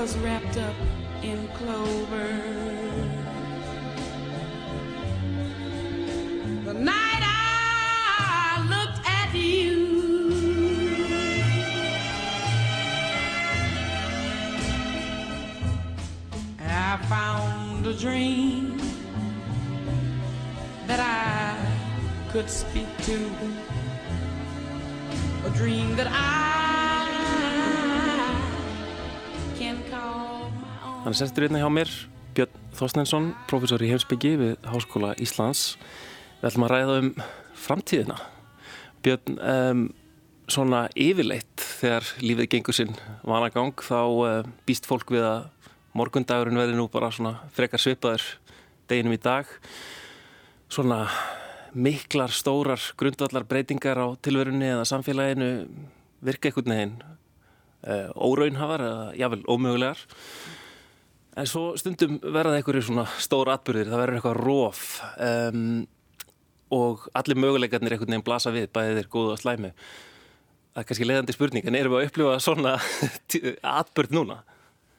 [0.05, 0.75] was wrapped up
[1.23, 2.27] in clover.
[6.63, 9.73] The night I looked at you.
[16.59, 18.77] I found a dream
[20.85, 21.57] that I
[22.31, 23.17] could speak to.
[25.47, 26.34] A dream that I
[31.05, 31.89] Hann er sestur hérna hjá mér,
[32.33, 35.75] Björn Þorstensson, professor í heimsbyggi við Háskóla Íslands.
[36.39, 37.11] Við ætlum að ræða um
[37.61, 38.15] framtíðina.
[39.05, 39.83] Björn, um,
[40.49, 46.79] svona yfirleitt þegar lífið gengur sinn vanagang þá uh, býst fólk við að morgundagurinn verði
[46.81, 48.25] nú bara svona frekar svipaður
[48.89, 49.53] deginum í dag.
[50.73, 51.03] Svona
[51.77, 55.53] miklar, stórar grundvallar breytingar á tilverunni eða samfélaginu
[56.25, 60.07] virka einhvern veginn uh, óraunhafar eða jável ómögulegar.
[61.35, 64.83] En svo stundum verða einhverju svona stór atbyrðir, það verður eitthvað róf
[65.19, 65.63] um,
[66.75, 69.71] og allir möguleikarnir einhvern veginn blasa við, bæðið er góð og slæmi.
[70.71, 72.77] Það er kannski leiðandi spurning, en erum við að upplifa svona
[73.79, 74.41] atbyrð núna?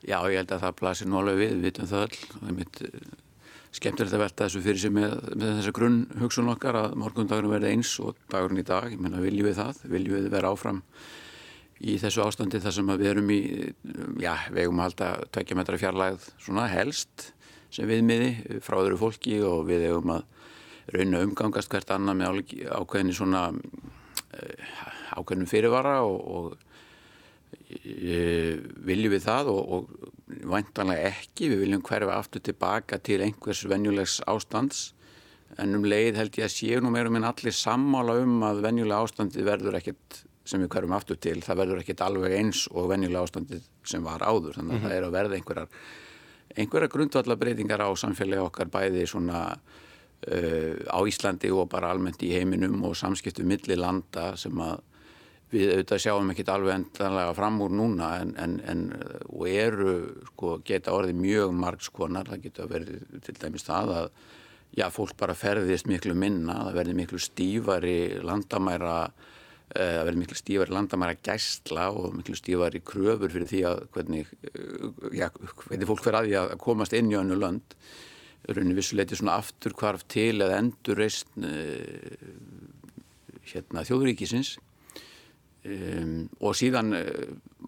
[0.04, 2.20] Já, ég held að það blasir nú alveg við, við vitum það öll.
[2.32, 3.06] Það er mitt eh,
[3.78, 7.72] skemmtilegt að velta þessu fyrir sig með, með þessa grunn hugsun okkar að morgundagurum verði
[7.72, 8.92] eins og dagurinn í dag.
[8.92, 9.80] Ég menna, viljum við það?
[9.96, 10.84] Viljum við vera áfram
[11.84, 13.40] í þessu ástandi þar sem við erum í,
[14.22, 17.30] já, við eigum að halda tvekja metra fjarlægð svona helst
[17.74, 20.24] sem viðmiði frá öðru fólki og við eigum að
[20.94, 24.76] rauna umgangast hvert annað með ákveðinni svona eh,
[25.18, 26.54] ákveðnum fyrirvara og, og
[28.86, 34.20] viljum við það og, og væntanlega ekki, við viljum hverfa aftur tilbaka til einhvers venjulegs
[34.30, 34.92] ástands.
[35.58, 39.02] En um leið held ég að séu nú meirum en allir sammála um að venjulega
[39.02, 43.26] ástandi verður ekkert sem við hverfum aftur til, það verður ekkert alveg eins og venjulega
[43.26, 44.88] ástandi sem var áður þannig að mm -hmm.
[44.88, 45.68] það er að verða einhverjar
[46.56, 52.84] einhverjar grundvallabreitingar á samfélagi okkar bæði svona uh, á Íslandi og bara almennt í heiminum
[52.84, 54.80] og samskiptu milli landa sem að
[55.52, 58.80] við auðvitað sjáum ekki alveg endanlega fram úr núna en, en, en
[59.28, 59.92] og eru
[60.32, 64.08] sko, geta orðið mjög margskonar, það geta verið til dæmis það að
[64.76, 68.98] já, fólk bara ferðist miklu minna, það verður miklu stífari landamæra
[69.74, 74.84] það verður miklu stífari landamæra gæsla og miklu stífari kröfur fyrir því að hvernig, eh,
[75.18, 75.30] já,
[75.66, 77.76] hvernig fólk fer að því að komast inn í önnu lönd.
[78.46, 82.14] Rauninni vissuleiti svona aftur hvarf til eða endur reist eh,
[83.50, 84.56] hérna þjóðuríkisins
[85.66, 86.94] Um, og síðan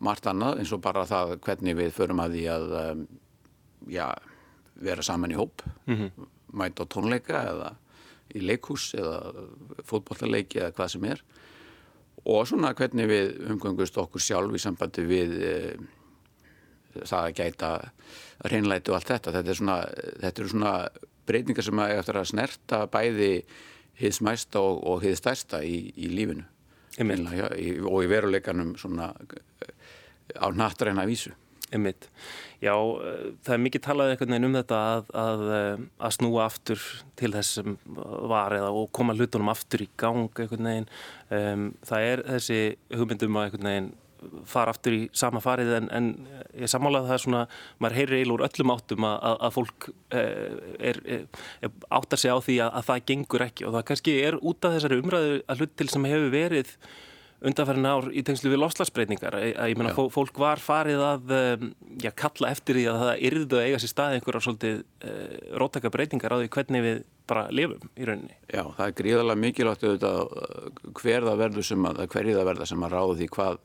[0.05, 3.01] margt annað eins og bara það hvernig við förum að því að um,
[3.91, 4.05] já,
[4.87, 5.65] vera saman í hóp.
[5.89, 6.29] Mm -hmm.
[6.53, 7.75] mæta á tónleika eða
[8.35, 9.49] í leikhús eða
[9.85, 11.25] fótbollaleiki eða hvað sem er
[12.29, 15.87] og svona hvernig við umgöngust okkur sjálf í sambandi við uh,
[16.99, 17.73] það að gæta
[18.53, 19.79] reynleiti og allt þetta þetta er svona,
[20.23, 20.75] þetta er svona
[21.29, 23.33] breytingar sem að eftir að snerta bæði
[23.99, 26.47] hins mæsta og, og hins stærsta í, í lífinu
[26.99, 27.29] Einmitt.
[27.87, 29.13] og í veruleikanum svona
[29.63, 29.75] eh,
[30.35, 31.31] á nattræna vísu.
[31.69, 32.09] Einmitt.
[32.63, 36.45] Já, eh, það er mikið talað einhvern veginn um þetta að, að, eh, að snúa
[36.47, 36.85] aftur
[37.21, 37.79] til þess sem
[38.33, 40.91] var eða og koma hlutunum aftur í gang einhvern veginn.
[41.29, 42.61] Um, það er þessi
[42.97, 43.91] hugmyndum að einhvern veginn
[44.49, 46.07] fara aftur í sama farið en, en
[46.59, 47.43] ég samála að það er svona,
[47.79, 49.89] maður heyrir eiginlega úr öllum áttum að, að, fólk
[50.89, 54.67] er, er, áttar sig á því að það gengur ekki og það kannski er út
[54.67, 56.75] af þessari umræðu að hlut til sem hefur verið
[57.39, 61.35] undanferðin ár í tengslu við loslasbreyningar að ég menna fólk var farið að
[62.03, 65.93] já, kalla eftir því að það yrðu að eiga sér staði einhverjar svolítið uh, róttaka
[65.95, 68.37] breytingar á því hvernig við bara lifum í rauninni.
[68.49, 70.21] Já, það er gríðarlega mikilvægt auðvitað
[70.99, 73.61] hver það verður sem að, hverju það verður sem að ráði því hvað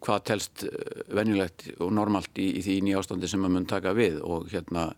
[0.00, 4.18] hvað telst eh, venjulegt og normalt í, í því nýjástandi sem maður mun taka við.
[4.24, 4.88] Og hérna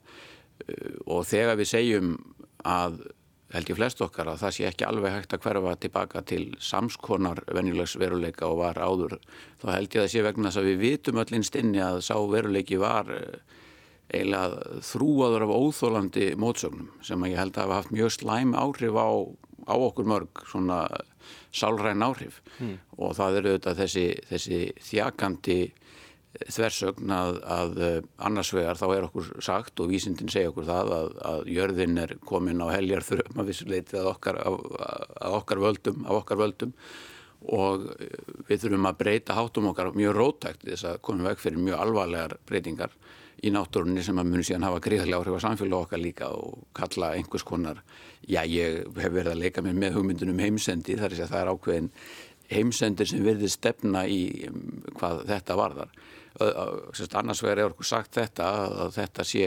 [0.66, 2.16] eh, og þegar við segjum
[2.64, 3.00] að
[3.54, 7.44] held ég flest okkar að það sé ekki alveg hægt að hverfa tilbaka til samskonar
[7.54, 9.18] venjulegs veruleika og var áður
[9.62, 12.16] þá held ég að það sé vegna þess að við vitum öll einstinni að sá
[12.18, 13.38] veruleiki var eh,
[14.10, 19.08] eiginlega þrúaður af óþólandi mótsögnum sem ég held að hafa haft mjög slæm áhrif á,
[19.70, 20.82] á okkur mörg svona
[21.54, 22.76] sálræn áhrif mm.
[22.98, 25.58] og það eru auðvitað þessi, þessi þjakandi
[26.50, 30.92] þversögn að, að eh, annars vegar þá er okkur sagt og vísindin segja okkur það
[30.98, 34.60] að, að jörðin er komin á heljar þurfum að vissuleiti að okkar, að,
[35.20, 36.74] að okkar völdum, okkar völdum
[37.54, 37.90] og
[38.48, 42.38] við þurfum að breyta hátum okkar mjög rótækt þess að komum veg fyrir mjög alvarlegar
[42.48, 42.94] breytingar
[43.44, 47.12] í náttúrunni sem að muni síðan hafa gríðarlega áhrif á samfélag okkar líka og kalla
[47.18, 47.82] einhvers konar,
[48.24, 51.90] já ég hef verið að leika mér með hugmyndunum heimsendi þar er það er ákveðin
[52.50, 55.94] heimsendir sem verður stefna í um, hvað þetta varðar.
[56.34, 59.44] Sérst, annars vegar er okkur sagt þetta að þetta sé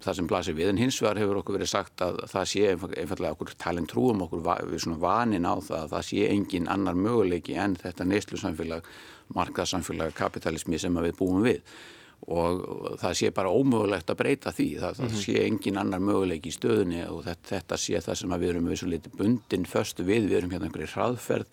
[0.00, 3.32] það sem blasir við en hins vegar hefur okkur verið sagt að það sé einfallega
[3.34, 7.58] okkur talin trúum okkur við svona vanin á það að það sé engin annar möguleiki
[7.58, 8.86] en þetta neyslu samfélag,
[9.34, 11.64] markaðsamfélag, kapitalismi sem við búum við
[12.30, 15.22] og það sé bara ómögulegt að breyta því það, það mm -hmm.
[15.24, 18.78] sé engin annar möguleik í stöðunni og þetta, þetta sé það sem við erum við
[18.78, 21.46] svo litið bundin föstu við, við erum hérna einhverju hraðferð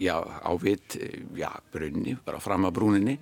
[0.00, 0.96] já, á vitt,
[1.36, 3.16] já, brunni bara fram að brúninni.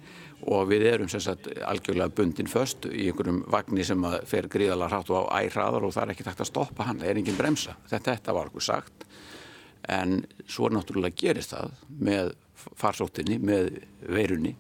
[0.45, 5.13] Og við erum sem sagt algjörlega bundin föst í einhverjum vagnir sem fer gríðalega hratt
[5.15, 7.77] og á æraðar og það er ekki takt að stoppa hann, það er engin bremsa.
[7.89, 9.07] Þetta, þetta var okkur sagt.
[9.89, 12.35] En svo náttúrulega gerist það með
[12.81, 13.73] farsóttinni, með
[14.09, 14.55] veirunni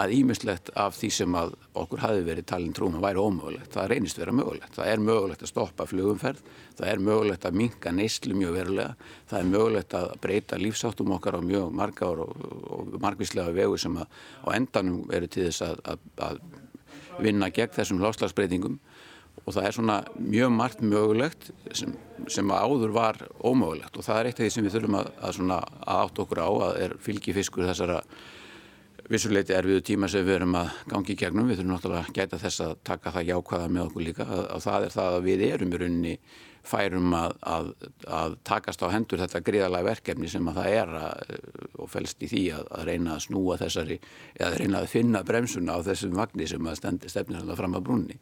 [0.00, 3.70] að ímislegt af því sem að okkur hafi verið talin trúum að væri ómögulegt.
[3.74, 4.76] Það reynist vera mögulegt.
[4.76, 6.40] Það er mögulegt að stoppa flugumferð,
[6.78, 11.38] það er mögulegt að minka neyslu mjög verulega, það er mögulegt að breyta lífsáttum okkar
[11.38, 12.32] á mjög marga og,
[12.72, 17.76] og margvíslega vegu sem að á endanum eru til þess að, að, að vinna gegn
[17.76, 18.78] þessum láslagsbreytingum
[19.42, 21.94] og það er svona mjög margt mögulegt sem,
[22.30, 25.96] sem áður var ómögulegt og það er eitt af því sem við þurfum að, að
[25.96, 28.02] átt okkur á að er fylgifiskur þessara
[29.12, 31.50] vissuleiti erfiðu tíma sem við erum að gangi í gegnum.
[31.50, 34.64] Við þurfum náttúrulega að gæta þess að taka það jákvæða með okkur líka að, að
[34.66, 36.16] það er það að við erum í rauninni
[36.62, 37.70] færum að, að,
[38.06, 40.92] að takast á hendur þetta gríðalega verkefni sem að það er
[41.82, 43.96] og fælst í því að reyna að snúa þessari
[44.36, 46.78] eða reyna að finna bremsuna á þessum vagnir sem að
[47.10, 48.20] stefnir alltaf fram að brunni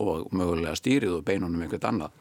[0.00, 2.16] og mögulega stýrið og beinunum einhvert annað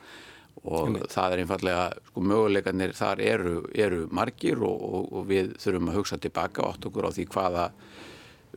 [0.62, 1.00] og Jum.
[1.10, 6.02] það er einfallega, sko möguleikarnir þar eru, eru margir og, og, og við þurfum að
[6.02, 7.70] hugsa tilbaka átt okkur á því hvaða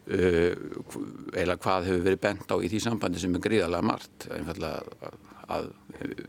[0.05, 4.83] eða hvað hefur verið bent á í því sambandi sem er gríðarlega margt einfallega
[5.49, 5.71] að,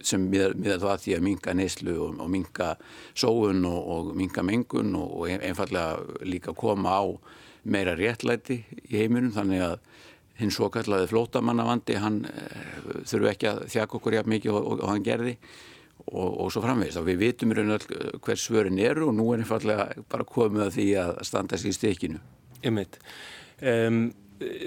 [0.03, 2.69] sem miðar það því að minga neyslu og, og minga
[3.17, 7.03] sóun og, og minga mengun og, og einfallega líka koma á
[7.65, 9.77] meira réttlæti í heiminum þannig að
[10.39, 15.03] hinn svo kallaði flótamannavandi hann uh, þurfu ekki að þjaka okkur jafn mikið og hann
[15.03, 15.37] gerði
[16.05, 16.99] og svo framvegist.
[17.01, 20.75] Við vitum raun og all hvers svörin eru og nú er einfallega bara komið að
[20.75, 22.19] því að standa sér í stekinu.
[22.65, 22.99] Ymmiðt.
[23.63, 23.99] Um,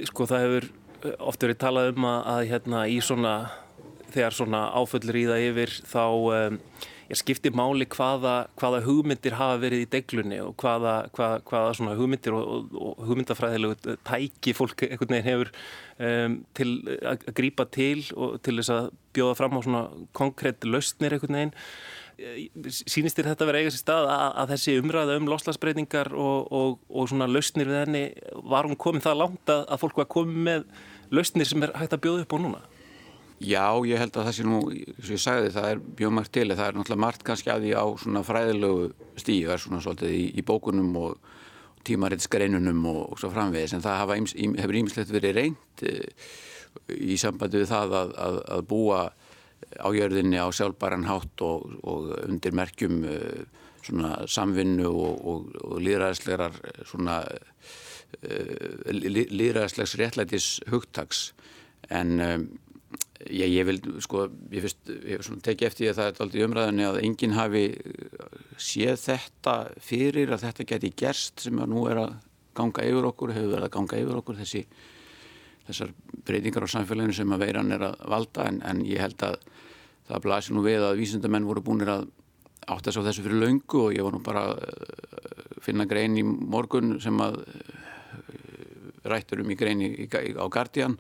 [0.09, 0.69] sko það hefur
[1.29, 3.35] oft verið talað um að, að hérna í svona
[4.09, 6.57] þegar svona áföll ríða yfir þá um,
[7.09, 11.95] ég skipti máli hvaða, hvaða hugmyndir hafa verið í deglunni og hvaða, hvaða, hvaða svona
[11.97, 15.53] hugmyndir og, og, og hugmyndafræðilegu tæki fólk einhvern veginn hefur
[16.05, 16.75] um, til
[17.09, 19.87] að grípa til og til þess að bjóða fram á svona
[20.17, 21.57] konkrétt lausnir einhvern veginn.
[22.75, 26.81] Sínist þér þetta verið eiga sér stað að, að þessi umræða um loslasbreytingar og, og,
[26.91, 28.05] og svona lausnir við henni
[28.49, 30.67] var hún komið það langt að, að fólk var komið með
[31.15, 32.65] lausnir sem er hægt að bjóða upp á núna?
[33.39, 34.61] Já, ég held að það sé nú,
[34.99, 37.75] sem ég sagði, það er mjög margt til, það er náttúrulega margt kannski að því
[37.79, 41.37] á svona fræðilegu stíu, það er svona svolítið í, í bókunum og
[41.87, 45.95] tímaritsgreinunum og, og svo framvegis, en það ims, hefur ímislegt verið reynd e,
[46.99, 49.01] í sambandi við það að, að, að búa
[49.79, 53.19] á jörðinni á sjálfbæran hátt og, og undir merkjum e,
[53.87, 55.23] svona samvinnu og,
[55.63, 56.59] og líðræðislegar
[56.91, 57.39] svona e,
[58.19, 61.29] líðræðislegs réttlætis hugtags
[61.89, 62.19] en
[63.27, 66.99] Ég, ég vil, sko, ég fyrst, ég tekið eftir að það er aldrei umræðinni að
[67.03, 72.13] enginn hafi uh, séð þetta fyrir að þetta geti gerst sem að nú er að
[72.59, 74.63] ganga yfir okkur, hefur verið að ganga yfir okkur þessi,
[75.67, 75.91] þessar
[76.29, 78.47] breytingar á samfélaginu sem að veiran er að valda.
[78.53, 79.37] En, en ég held að
[80.13, 82.07] það blasir nú við að vísundamenn voru búinir að
[82.71, 86.23] áttast á þessu fyrir laungu og ég var nú bara að uh, finna grein í
[86.23, 87.43] morgun sem að
[89.13, 90.99] rættur um í grein í, í, á Guardian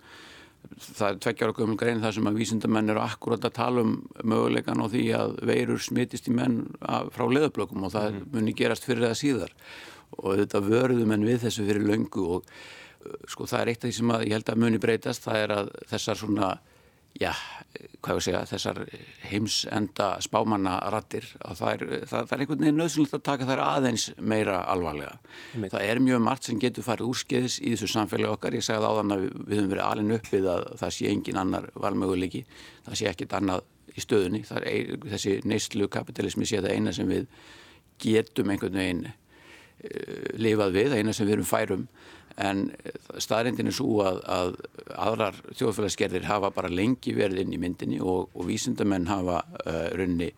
[0.78, 3.94] það er tveggjára gömul grein þar sem að vísindamenn eru akkurat að tala um
[4.26, 6.59] möguleikan og því að veirur smitist í menn
[7.14, 8.26] frá leðablökum og það mm.
[8.34, 9.54] muni gerast fyrir það síðar
[10.18, 13.88] og þetta vörðum en við þessu fyrir löngu og uh, sko það er eitt af
[13.88, 16.50] því sem að ég held að muni breytast það er að þessar svona
[17.18, 17.32] já,
[18.02, 18.78] hvað ég segja, þessar
[19.28, 24.06] heimsenda spámannarattir að það er, það, það er einhvern veginn nöðsynlegt að taka þær aðeins
[24.18, 25.18] meira alvarlega.
[25.58, 25.72] Meit.
[25.74, 28.58] Það er mjög margt sem getur farið úrskeiðis í þessu samfélagi okkar.
[28.58, 32.44] Ég segði áðan að við, höfum verið alin uppið að það sé engin annar valmöguleiki,
[32.88, 33.64] það sé ekkit annað
[33.94, 34.44] í stöðunni.
[34.58, 37.26] Er, þessi neyslu kapitalismi sé það eina sem við
[37.98, 41.88] getum einhvern veginn uh, lifað við, eina sem við erum færum
[42.39, 42.68] en
[43.18, 44.53] staðrindin er svo að, að
[44.95, 50.30] aðrar þjóðfélagsgerðir hafa bara lengi verið inn í myndinni og, og vísindamenn hafa uh, runni,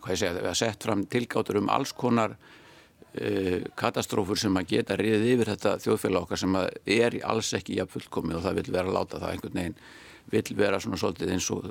[0.00, 4.72] hvað ég segja, það er sett fram tilgáttur um alls konar uh, katastrófur sem að
[4.74, 6.58] geta riðið yfir þetta þjóðfélag okkar sem
[6.98, 9.78] er alls ekki í fullkomið og það vil vera að láta það einhvern veginn
[10.32, 11.66] vil vera svona svolítið eins og,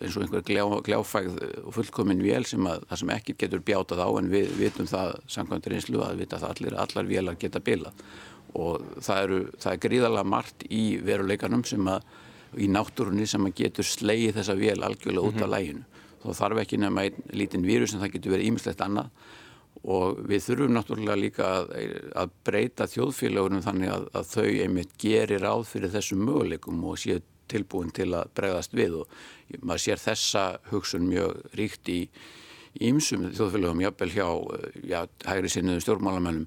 [0.00, 1.34] eins og einhver gljá, gljáfægð
[1.66, 5.18] og fullkomin vél sem að það sem ekki getur bjátað á en við vitum það
[5.30, 8.00] samkvæmdur einslu að vita að allir, allar vélar geta bilað
[8.54, 12.02] og það, eru, það er gríðalega margt í veruleikanum sem að
[12.58, 15.54] í náttúrunni sem að getur sleið þessa vél algjörlega út af mm -hmm.
[15.54, 15.84] læginu
[16.20, 19.12] þá þarf ekki nefna einn lítinn vírus en það getur verið ímislegt annað.
[19.80, 21.70] Og við þurfum náttúrulega líka að,
[22.20, 27.22] að breyta þjóðfélagunum þannig að, að þau einmitt gerir ráð fyrir þessum möguleikum og séu
[27.50, 28.98] tilbúin til að bregðast við.
[29.00, 32.00] Og maður sér þessa hugsun mjög ríkt í
[32.90, 34.28] ímsum þjóðfélagum, jafnvel hjá
[34.84, 36.44] já, hægri sinniðum stjórnmálamennum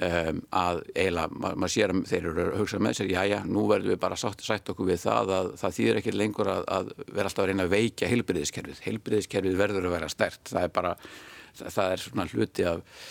[0.00, 3.34] Um, að eiginlega, ma maður sér að þeir eru að hugsa með sér, já já,
[3.44, 6.62] nú verðum við bara sætt, sætt okkur við það að það þýðir ekki lengur að,
[6.72, 10.72] að vera alltaf að reyna að veikja heilbriðiskerfið, heilbriðiskerfið verður að vera stert, það er
[10.78, 10.94] bara
[11.60, 13.04] það er svona hluti af,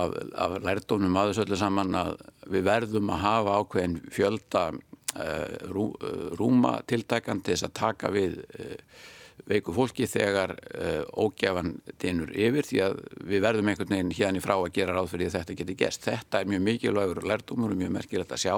[0.00, 2.12] af, af lærdónum aðeins öllu saman að
[2.50, 8.40] við verðum að hafa ákveðin fjölda uh, rú, uh, rúma tiltækandi þess að taka við
[8.42, 9.04] uh,
[9.48, 14.44] veiku fólki þegar uh, ógjafan dinur yfir því að við verðum einhvern veginn hérna í
[14.44, 16.06] frá að gera ráð fyrir þetta geti gest.
[16.06, 18.54] Þetta er mjög mikilvægur lærdómur og mjög merkilegt að sjá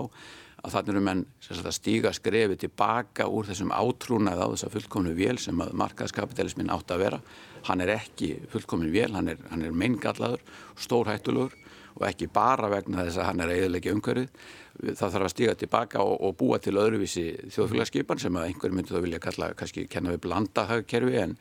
[0.66, 5.36] að þannig eru menn að stíga skrefi tilbaka úr þessum átrúnað á þessa fullkomnu vél
[5.42, 7.20] sem að markaðskapitalismin átt að vera.
[7.68, 10.42] Hann er ekki fullkomnu vél, hann er, er meingallaður,
[10.80, 11.54] stórhættulegur
[11.96, 14.28] og ekki bara vegna þess að hann er eðilegja umhverfið.
[14.76, 17.22] Það þarf að stíga tilbaka og, og búa til öðruvísi
[17.54, 21.32] þjóðfélagskipan sem að einhver myndi þá vilja kalla, kannski kenna við blandahagkerfi en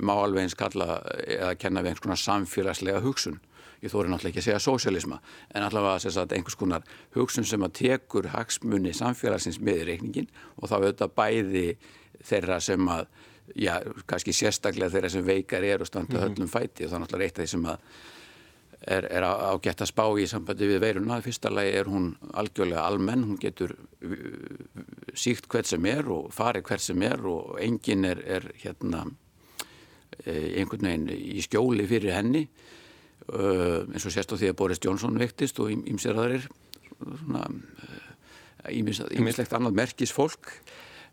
[0.00, 3.40] má alveg eins kalla eða kenna við einhvers konar samfélagslega hugsun
[3.84, 5.18] ég þóri náttúrulega ekki að segja sósialisma,
[5.52, 6.86] en allavega að einhvers konar
[7.18, 11.66] hugsun sem að tekur hagsmunni samfélagsins með í reikningin og þá auðvitað bæði
[12.24, 13.06] þeirra sem að,
[13.60, 13.74] já,
[14.08, 16.24] kannski sérstaklega þeirra sem veikar er og standa Mhm.
[16.24, 17.78] höllum fæti og er náttúrulega eitt af því sem að
[18.80, 21.20] er, er ágætt að spá í sambandi við veiruna.
[21.24, 24.16] Fyrsta lagi er hún algjörlega almenn, hún getur uh,
[25.14, 29.04] síkt hvert sem er og farið hvert sem er og enginn er, er hérna
[30.24, 32.46] eh, einhvern veginn í skjóli fyrir henni.
[33.24, 36.50] Uh, eins og sérst á því að Boris Johnson vektist og ímser aðrir
[36.98, 37.46] svona
[38.72, 40.50] ímislegt annað merkis fólk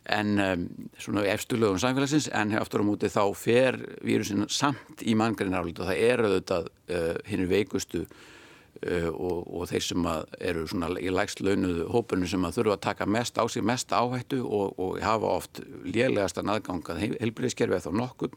[0.10, 0.66] en um,
[0.98, 5.92] svona efsturlögum samfélagsins en aftur á móti þá fer vírusin samt í manngrein aflít og
[5.92, 11.14] það er auðvitað uh, hinn veikustu uh, og, og þeir sem að eru svona í
[11.14, 15.00] lægst launuðu hópunum sem að þurfa að taka mest á sig, mest áhættu og, og
[15.06, 18.34] hafa oft lélegasta aðgangað heilbriðskerfi eða þá nokkur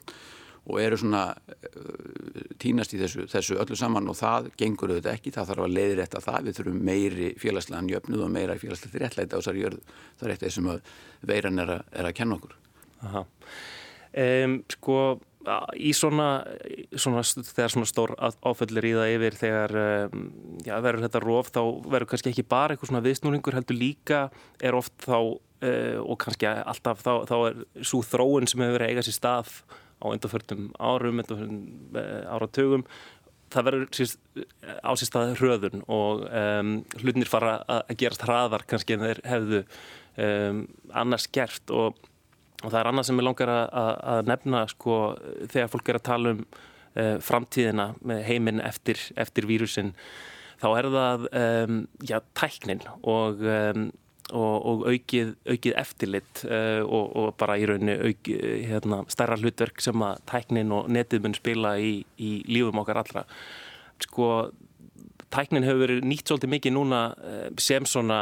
[0.64, 5.34] og eru svona uh, tínast í þessu, þessu öllu saman og það gengur auðvitað ekki,
[5.34, 9.64] það þarf að leiðir þetta það, við þurfum meiri félagslegan jöfnuð og meira félagslega þessari
[9.64, 10.72] jörðu, það er eitt sem
[11.24, 12.58] veiran er að, er að kenna okkur.
[14.14, 14.98] Um, sko,
[15.76, 16.28] í svona,
[16.96, 18.14] svona, þegar svona stór
[18.46, 20.28] áföllir í það yfir þegar um,
[20.64, 21.60] já, verður þetta rof þá
[21.92, 24.20] verður kannski ekki bara eitthvað svona viðsnúringur heldur líka
[24.62, 28.94] er oft þá uh, og kannski alltaf þá, þá er svo þróun sem hefur verið
[28.94, 29.52] eiga sér stað
[30.04, 31.98] á undanförnum árum, undanförnum
[32.28, 32.86] áratugum.
[33.54, 33.86] Það verður
[34.82, 39.62] á sér stað hröðun og um, hlutinir fara að gerast hraðar kannski en þeir hefðu
[39.64, 40.60] um,
[40.92, 41.64] annars gert.
[41.70, 41.96] Og,
[42.62, 45.00] og það er annað sem ég langar að, að nefna sko
[45.48, 49.92] þegar fólk er að tala um uh, framtíðina með heiminn eftir, eftir vírusin
[50.62, 53.44] þá er það um, já, tæknin og
[54.32, 59.82] og, og aukið, aukið eftirlit uh, og, og bara í rauninni aukið, hérna, stærra hlutverk
[59.84, 63.24] sem að tæknin og netið mun spila í, í lífum okkar allra.
[64.02, 64.30] Sko,
[65.34, 68.20] tæknin hefur verið nýtt svolítið mikið núna uh, sem svona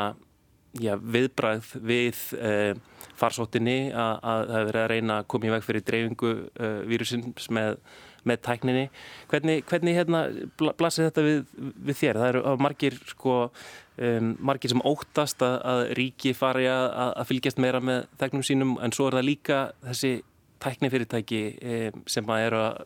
[0.82, 2.72] já, viðbræð við uh,
[3.20, 6.30] farsóttinni að það hefur verið að reyna að koma í veg fyrir dreifingu
[6.90, 7.76] vírusins með
[8.28, 8.84] með tækninni.
[9.30, 10.24] Hvernig, hvernig hérna,
[10.78, 11.40] blasir þetta við,
[11.88, 12.20] við þér?
[12.22, 13.36] Það eru margir, sko,
[13.98, 18.76] um, margir sem óttast að, að ríki fari að, að fylgjast meira með tæknum sínum
[18.82, 20.14] en svo er það líka þessi
[20.62, 22.82] tæknifyrirtæki um, sem að eru að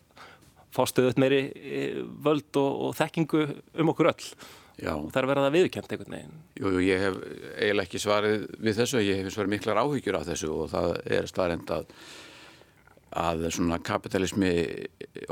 [0.76, 3.48] fá stöðut meiri um, völd og, og þekkingu
[3.82, 4.30] um okkur öll.
[4.76, 4.92] Já.
[5.08, 6.40] Það er að viðkjent einhvern veginn.
[6.60, 7.14] Jú, jú, ég hef
[7.56, 11.28] eiginlega ekki svarið við þessu, ég hef svarið miklar áhyggjur af þessu og það er
[11.30, 11.86] staðrend að
[13.14, 14.52] að svona kapitalismi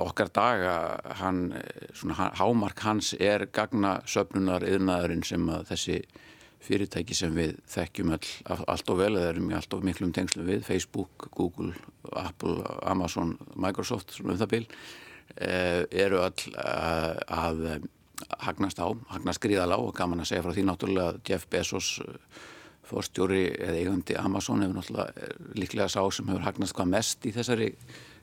[0.01, 0.75] okkar daga
[1.20, 1.49] hann,
[1.97, 5.99] svona hámark hans er gagna söpnunar yðnaðurinn sem að þessi
[6.64, 8.29] fyrirtæki sem við þekkjum all,
[8.72, 11.75] allt og vel eða erum í allt of miklum tengslum við Facebook, Google,
[12.16, 14.64] Apple, Amazon Microsoft, svona um það bil
[15.35, 17.62] eru all að, að
[18.45, 21.89] hagnast á, hagnast gríðalá og gaman að segja frá því náttúrulega Jeff Bezos
[22.89, 25.28] fórstjóri eða eigandi Amazon hefur náttúrulega
[25.59, 27.70] líklega sá sem hefur hagnast hvað mest í þessari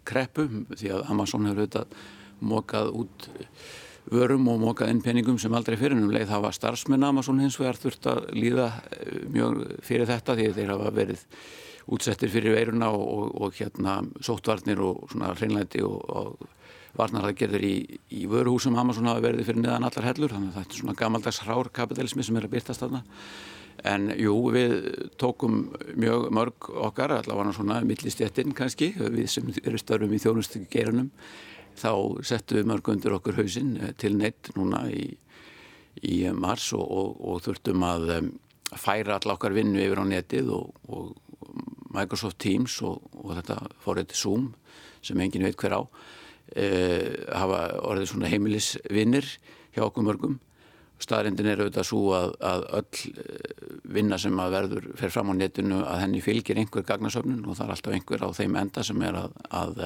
[0.07, 1.95] kreppu því að Amazon hefur auðvitað
[2.41, 3.27] mokað út
[4.11, 7.77] vörum og mokað inn peningum sem aldrei fyrir um leið hafa starfsmenn Amazon hins vegar
[7.79, 8.71] þurft að líða
[9.29, 11.27] mjög fyrir þetta því þeir hafa verið
[11.91, 16.49] útsettir fyrir veiruna og, og, og hérna sóttvarnir og svona hreinlæti og, og
[16.97, 17.75] varnarðargerður í,
[18.17, 21.41] í vöruhúsum Amazon hafa verið fyrir neðan allar hellur þannig að þetta er svona gamaldags
[21.45, 23.03] hrár kapitalismi sem er að byrtast þarna
[23.87, 24.75] En jú, við
[25.17, 31.09] tókum mjög mörg okkar, allavega svona millistjættin kannski, við sem eru störfum í þjónustu geirunum,
[31.79, 35.07] þá settum við mörg undir okkur hausinn til neitt núna í,
[36.05, 38.29] í mars og, og, og þurftum að um,
[38.77, 41.15] færa all okkar vinnu yfir á netið og, og
[41.91, 43.01] Microsoft Teams og
[43.33, 44.51] þetta fórið Zoom
[45.01, 49.25] sem engin veit hver á, uh, hafa orðið svona heimilisvinnir
[49.73, 50.39] hjá okkur mörgum
[51.01, 53.01] staðrindin er auðvitað svo að, að öll
[53.97, 57.65] vinna sem að verður fer fram á netinu að henni fylgir einhver gagnasöfnun og það
[57.65, 59.81] er alltaf einhver á þeim enda sem er að, að,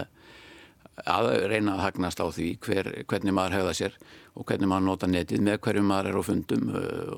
[1.15, 3.97] að reyna að hagnast á því hver, hvernig maður hefða sér
[4.35, 6.69] og hvernig maður nota netið með hverju maður er á fundum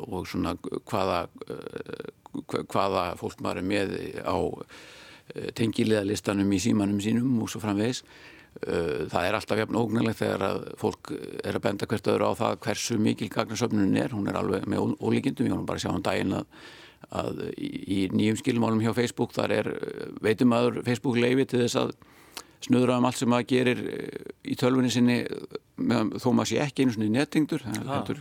[0.05, 1.19] og svona hvaða,
[2.45, 4.37] hvaða fólk maður er með á
[5.57, 8.03] tengiliðalistanum í símanum sínum og svo framvegis
[8.57, 12.59] það er alltaf jafn ógnilegt þegar að fólk er að benda hvert öðru á það
[12.65, 16.05] hversu mikil gagnarsöfnun er, hún er alveg með ólíkindum, ég var bara að sjá um
[16.05, 16.45] daginn að
[17.13, 19.69] að í, nýjum skilmálum hjá Facebook þar er
[20.23, 21.93] veitum aður Facebook leifi til þess að
[22.65, 25.19] snuðra um allt sem maður gerir eh, í tölvunni sinni
[25.77, 27.63] með, þó maður sé ekki einu svona í nettingdur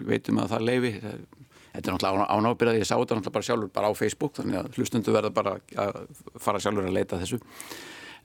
[0.06, 3.90] veitum að það leifi þetta er náttúrulega ánábyrðað, ég sá þetta náttúrulega bara sjálfur bara
[3.90, 6.00] á Facebook þannig að hlustundu verða bara að
[6.40, 7.40] fara sjálfur að leita þessu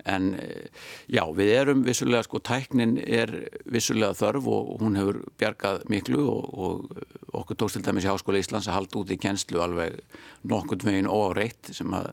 [0.10, 0.68] en eh,
[1.12, 3.34] já, við erum vissulega sko, tæknin er
[3.72, 8.42] vissulega þörf og hún hefur bjargað miklu og, og okkur tókst til dæmis í Háskóla
[8.42, 10.00] Íslands að halda út í kjenslu alveg
[10.48, 12.12] nokkund veginn óáreitt sem að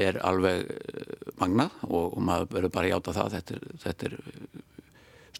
[0.00, 4.10] er alveg eh, magnað og, og maður verður bara að játa það þetta er, þetta
[4.10, 4.18] er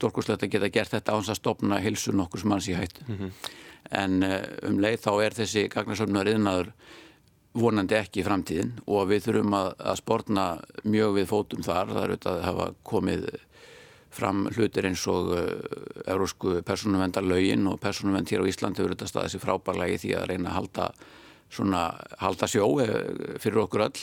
[0.00, 3.04] stórkurslegt að geta gert þetta á hans að stopna hilsu nokkur sem hans í hættu
[3.06, 3.52] mm -hmm.
[4.00, 4.22] en
[4.70, 6.72] um leið þá er þessi gagnarsöfnunar yðnaður
[7.56, 10.44] vonandi ekki í framtíðin og við þurfum að, að spórna
[10.86, 11.94] mjög við fótum þar.
[11.94, 13.24] Það er auðvitað að hafa komið
[14.10, 15.30] fram hlutir eins og
[16.10, 20.28] eurósku persónuvendarlaugin og persónuvend hér á Íslandi hefur auðvitað staðið sér frábærlega í því að
[20.32, 20.88] reyna að halda,
[21.50, 21.82] svona,
[22.18, 22.66] halda sjó
[23.42, 24.00] fyrir okkur öll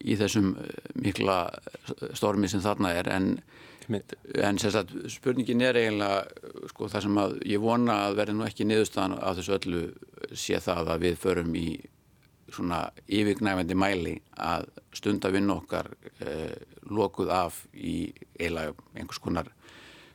[0.00, 0.52] í þessum
[1.00, 1.38] mikla
[2.16, 3.08] stormi sem þarna er.
[3.12, 3.30] En,
[3.90, 8.68] en sagt, spurningin er eiginlega sko, það sem að ég vona að verði nú ekki
[8.68, 9.82] niðurstaðan af þessu öllu
[10.36, 11.66] sé það að við förum í
[12.54, 15.90] svona yfirgnæfandi mæli að stundavinn okkar
[16.24, 16.54] eh,
[16.90, 19.50] lokuð af í eiginlega einhvers konar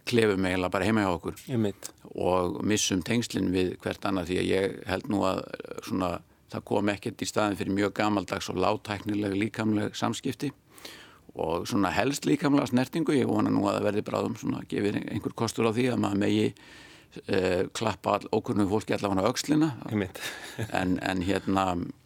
[0.05, 1.39] klefum eiginlega bara heima hjá okkur.
[1.49, 1.91] Einmitt.
[2.15, 5.41] og missum tengslinn við hvert annað því að ég held nú að
[5.83, 6.11] svona,
[6.53, 10.53] það kom ekkert í staðin fyrir mjög gamaldags og látæknileg líkamleg samskipti.
[11.35, 14.93] Og svona helst líkamlega snertingu, ég vona nú að það verði bráðum svona að gefa
[15.01, 19.73] einhver kostur á því að maður megi uh, klappa okkur fólki allavega á aukslina
[20.71, 22.04] en, en hérna Eh,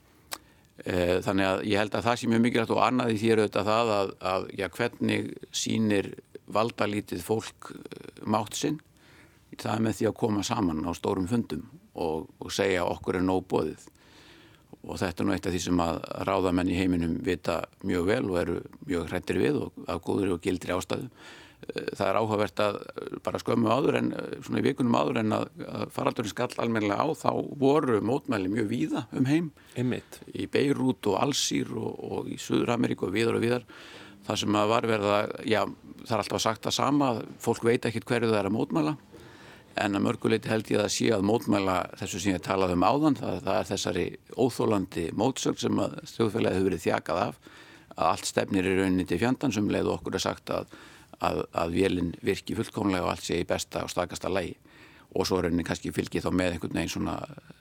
[1.26, 3.94] þannig að ég held að það sé mjög mikilvægt og annað í þér auðvitað það
[3.96, 6.10] að, að já, hvernig sínir
[6.50, 8.80] valdalítið fólk eh, mátt sinn?
[9.60, 11.66] Það er með því að koma saman á stórum fundum
[12.00, 13.88] og, og segja okkur er nóg bóðið
[14.80, 15.98] og þetta er nú eitt af því sem að
[16.30, 20.44] ráðamenn í heiminum vita mjög vel og eru mjög hrættir við og af góður og
[20.46, 21.10] gildri ástæðu
[21.68, 22.78] það er áhugavert að
[23.26, 24.12] bara skömmu áður en
[24.46, 27.30] svona í vikunum áður en að, að faraldurinn skall almennilega á þá
[27.62, 29.52] voru mótmæli mjög víða um heim.
[29.76, 30.22] Einmitt.
[30.34, 33.68] í Beirut og Alsýr og, og í Suður Ameríku og viðar og viðar
[34.28, 35.62] það sem að var verða, já
[36.06, 38.98] það er alltaf sagt að sama, fólk veit ekkit hverju það er að mótmæla.
[39.80, 43.18] En að mörguleiti held ég að sé að mótmæla þessu sem ég talaði um áðan,
[43.20, 44.06] það, það er þessari
[44.36, 47.42] óþólandi mótsögn sem að þjóðfélagi hefur verið þjakað af
[48.00, 50.74] að allt stefnir í rauninni til fjandan sem leið okkur er sagt að
[51.26, 54.58] að, að vélinn virki fullkomlega og allt sé í besta og stakasta lægi
[55.18, 57.16] og svo rauninni kannski fylgi þá með einhvern veginn svona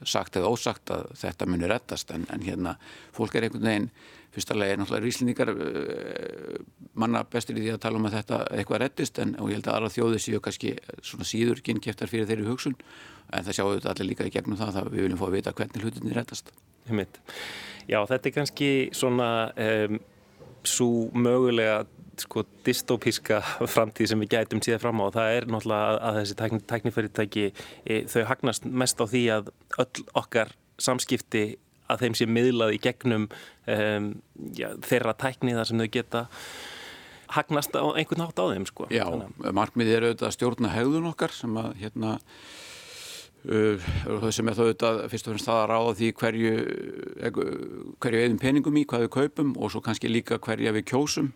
[0.05, 2.75] sagt eða ósagt að þetta munir rettast en, en hérna
[3.17, 3.91] fólk er einhvern veginn
[4.35, 6.59] fyrstulega er náttúrulega ríslendingar uh,
[7.01, 9.71] manna bestur í því að tala um að þetta eitthvað rettist en og ég held
[9.71, 12.77] að aðra þjóði séu kannski svona síður kynkjæftar fyrir þeirri hugsun.
[13.33, 15.57] En það sjáu þetta allir líka í gegnum það að við viljum fá að vita
[15.57, 16.53] hvernig hlutinni rettast
[17.89, 19.99] Já, þetta er kannski svona um,
[20.69, 21.83] svo mögulega
[22.25, 23.41] sko dystopíska
[23.75, 27.47] framtíð sem við gætum síðan fram á og það er náttúrulega að þessi tækni, tæknifyrirtæki
[27.49, 29.53] e, þau hagnast mest á því að
[29.85, 31.45] öll okkar samskipti
[31.89, 34.09] að þeim sé miðlað í gegnum um,
[34.57, 36.25] já, þeirra tækni þar sem þau geta
[37.33, 38.89] hagnast á einhvern nátt á þeim sko.
[38.93, 39.05] Já,
[39.53, 42.14] markmið er auðvitað að stjórna hegðun okkar sem að hérna
[43.49, 46.55] uh, sem er þá auðvitað fyrst og fremst það að ráða því hverju
[48.05, 51.33] hverju eðum peningum í, hvað við kaupum og svo kannski líka hverja við kjósum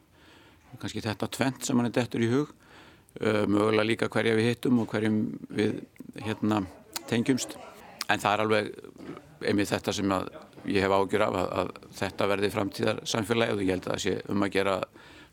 [0.81, 2.55] kannski þetta tvent sem hann er dettur í hug.
[3.20, 5.18] Uh, mögulega líka hverja við hittum og hverjum
[5.53, 5.83] við
[6.25, 6.62] hérna
[7.11, 7.59] tengjumst.
[8.09, 8.70] En það er alveg
[9.49, 10.14] einmitt þetta sem
[10.70, 14.05] ég hef ágjur af að, að þetta verði framtíðar samfélagi og ég held að það
[14.05, 14.77] sé um að gera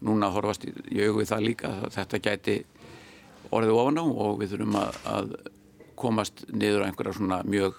[0.06, 2.56] núna að horfast í, í augvið það líka að þetta gæti
[3.56, 5.32] orðið ofan á og við þurfum að, að
[6.00, 7.78] komast niður á einhverja svona mjög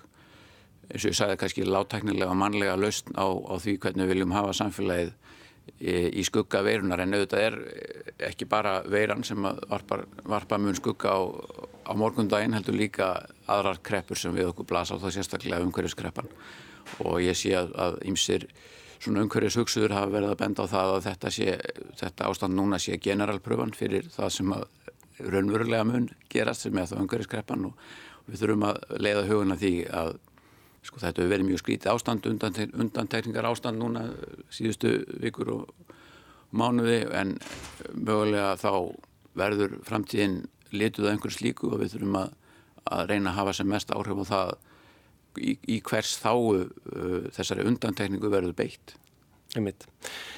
[0.90, 4.54] eins og ég sagði kannski látæknilega mannlega lausn á, á því hvernig við viljum hafa
[4.58, 5.12] samfélagið
[5.80, 7.56] í skugga veirunar en auðvitað er
[8.30, 11.20] ekki bara veiran sem varpar, varpar mun skugga á,
[11.88, 13.12] á morgundaginn heldur líka
[13.50, 16.28] aðrar kreppur sem við okkur blasa á þá sérstaklega umhverjuskreppan
[17.06, 18.46] og ég sé að, ymsir
[19.00, 21.58] svona umhverjushugsuður hafa verið að benda á það að þetta, sé,
[22.02, 24.66] þetta ástand núna sé generalpröfan fyrir það sem að
[25.20, 27.86] raunverulega mun gerast sem er það umhverjuskreppan og,
[28.26, 30.12] og við þurfum að leiða huguna því að
[30.80, 34.06] Sko þetta hefur verið mjög skrítið ástand, undantekningar ástand núna
[34.54, 35.90] síðustu vikur og
[36.56, 37.36] mánuði en
[37.92, 38.72] mögulega þá
[39.38, 40.42] verður framtíðin
[40.74, 42.32] lituð af einhvers líku og við þurfum að,
[42.96, 44.54] að reyna að hafa sem mest áhrif á það
[45.38, 46.64] í, í hvers þáu uh,
[47.36, 48.96] þessari undantekningu verður beitt.
[49.58, 49.86] Einmitt.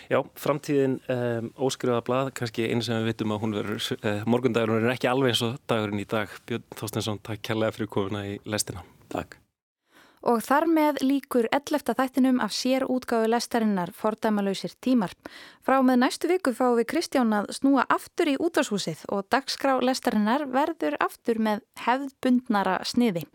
[0.09, 4.89] Já, framtíðin um, óskrifaða blað, kannski einu sem við vitum að hún verður, uh, morgundagurinn
[4.89, 6.33] er ekki alveg eins og dagurinn í dag.
[6.49, 8.85] Björn Þorstensson, takk kærlega fyrir komuna í lestina.
[9.13, 9.42] Takk.
[10.23, 11.97] Og þar með líkur 11.
[11.99, 15.11] þættinum af sér útgáðu lestarinnar fordæmalauðsir tímar.
[15.67, 20.47] Frá með næstu viku fáum við Kristján að snúa aftur í útvarshúsið og dagskrá lestarinnar
[20.47, 23.27] verður aftur með hefðbundnara sniði.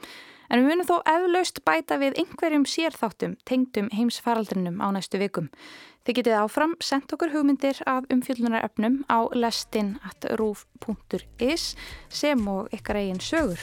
[0.48, 5.48] En við munum þó eflaust bæta við einhverjum sérþáttum tengdum heimsfaraldrinum á næstu vikum.
[6.08, 10.04] Þið getið áfram sendt okkur hugmyndir af umfjöldunaröfnum á lestin.ruf.is
[12.08, 13.60] sem og ykkar eigin sögur.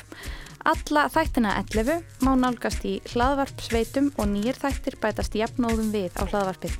[0.64, 6.72] Alla þættina 11 má nálgast í hlaðvarpsveitum og nýjir þættir bætast jafnóðum við á hlaðvarpið.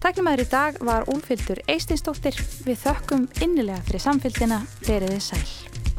[0.00, 2.36] Tæknumæður í dag var Úlfildur Eistinsdóttir.
[2.64, 4.58] Við þökkum innilega fyrir samfélgina.
[4.88, 5.95] Verið þið sæl.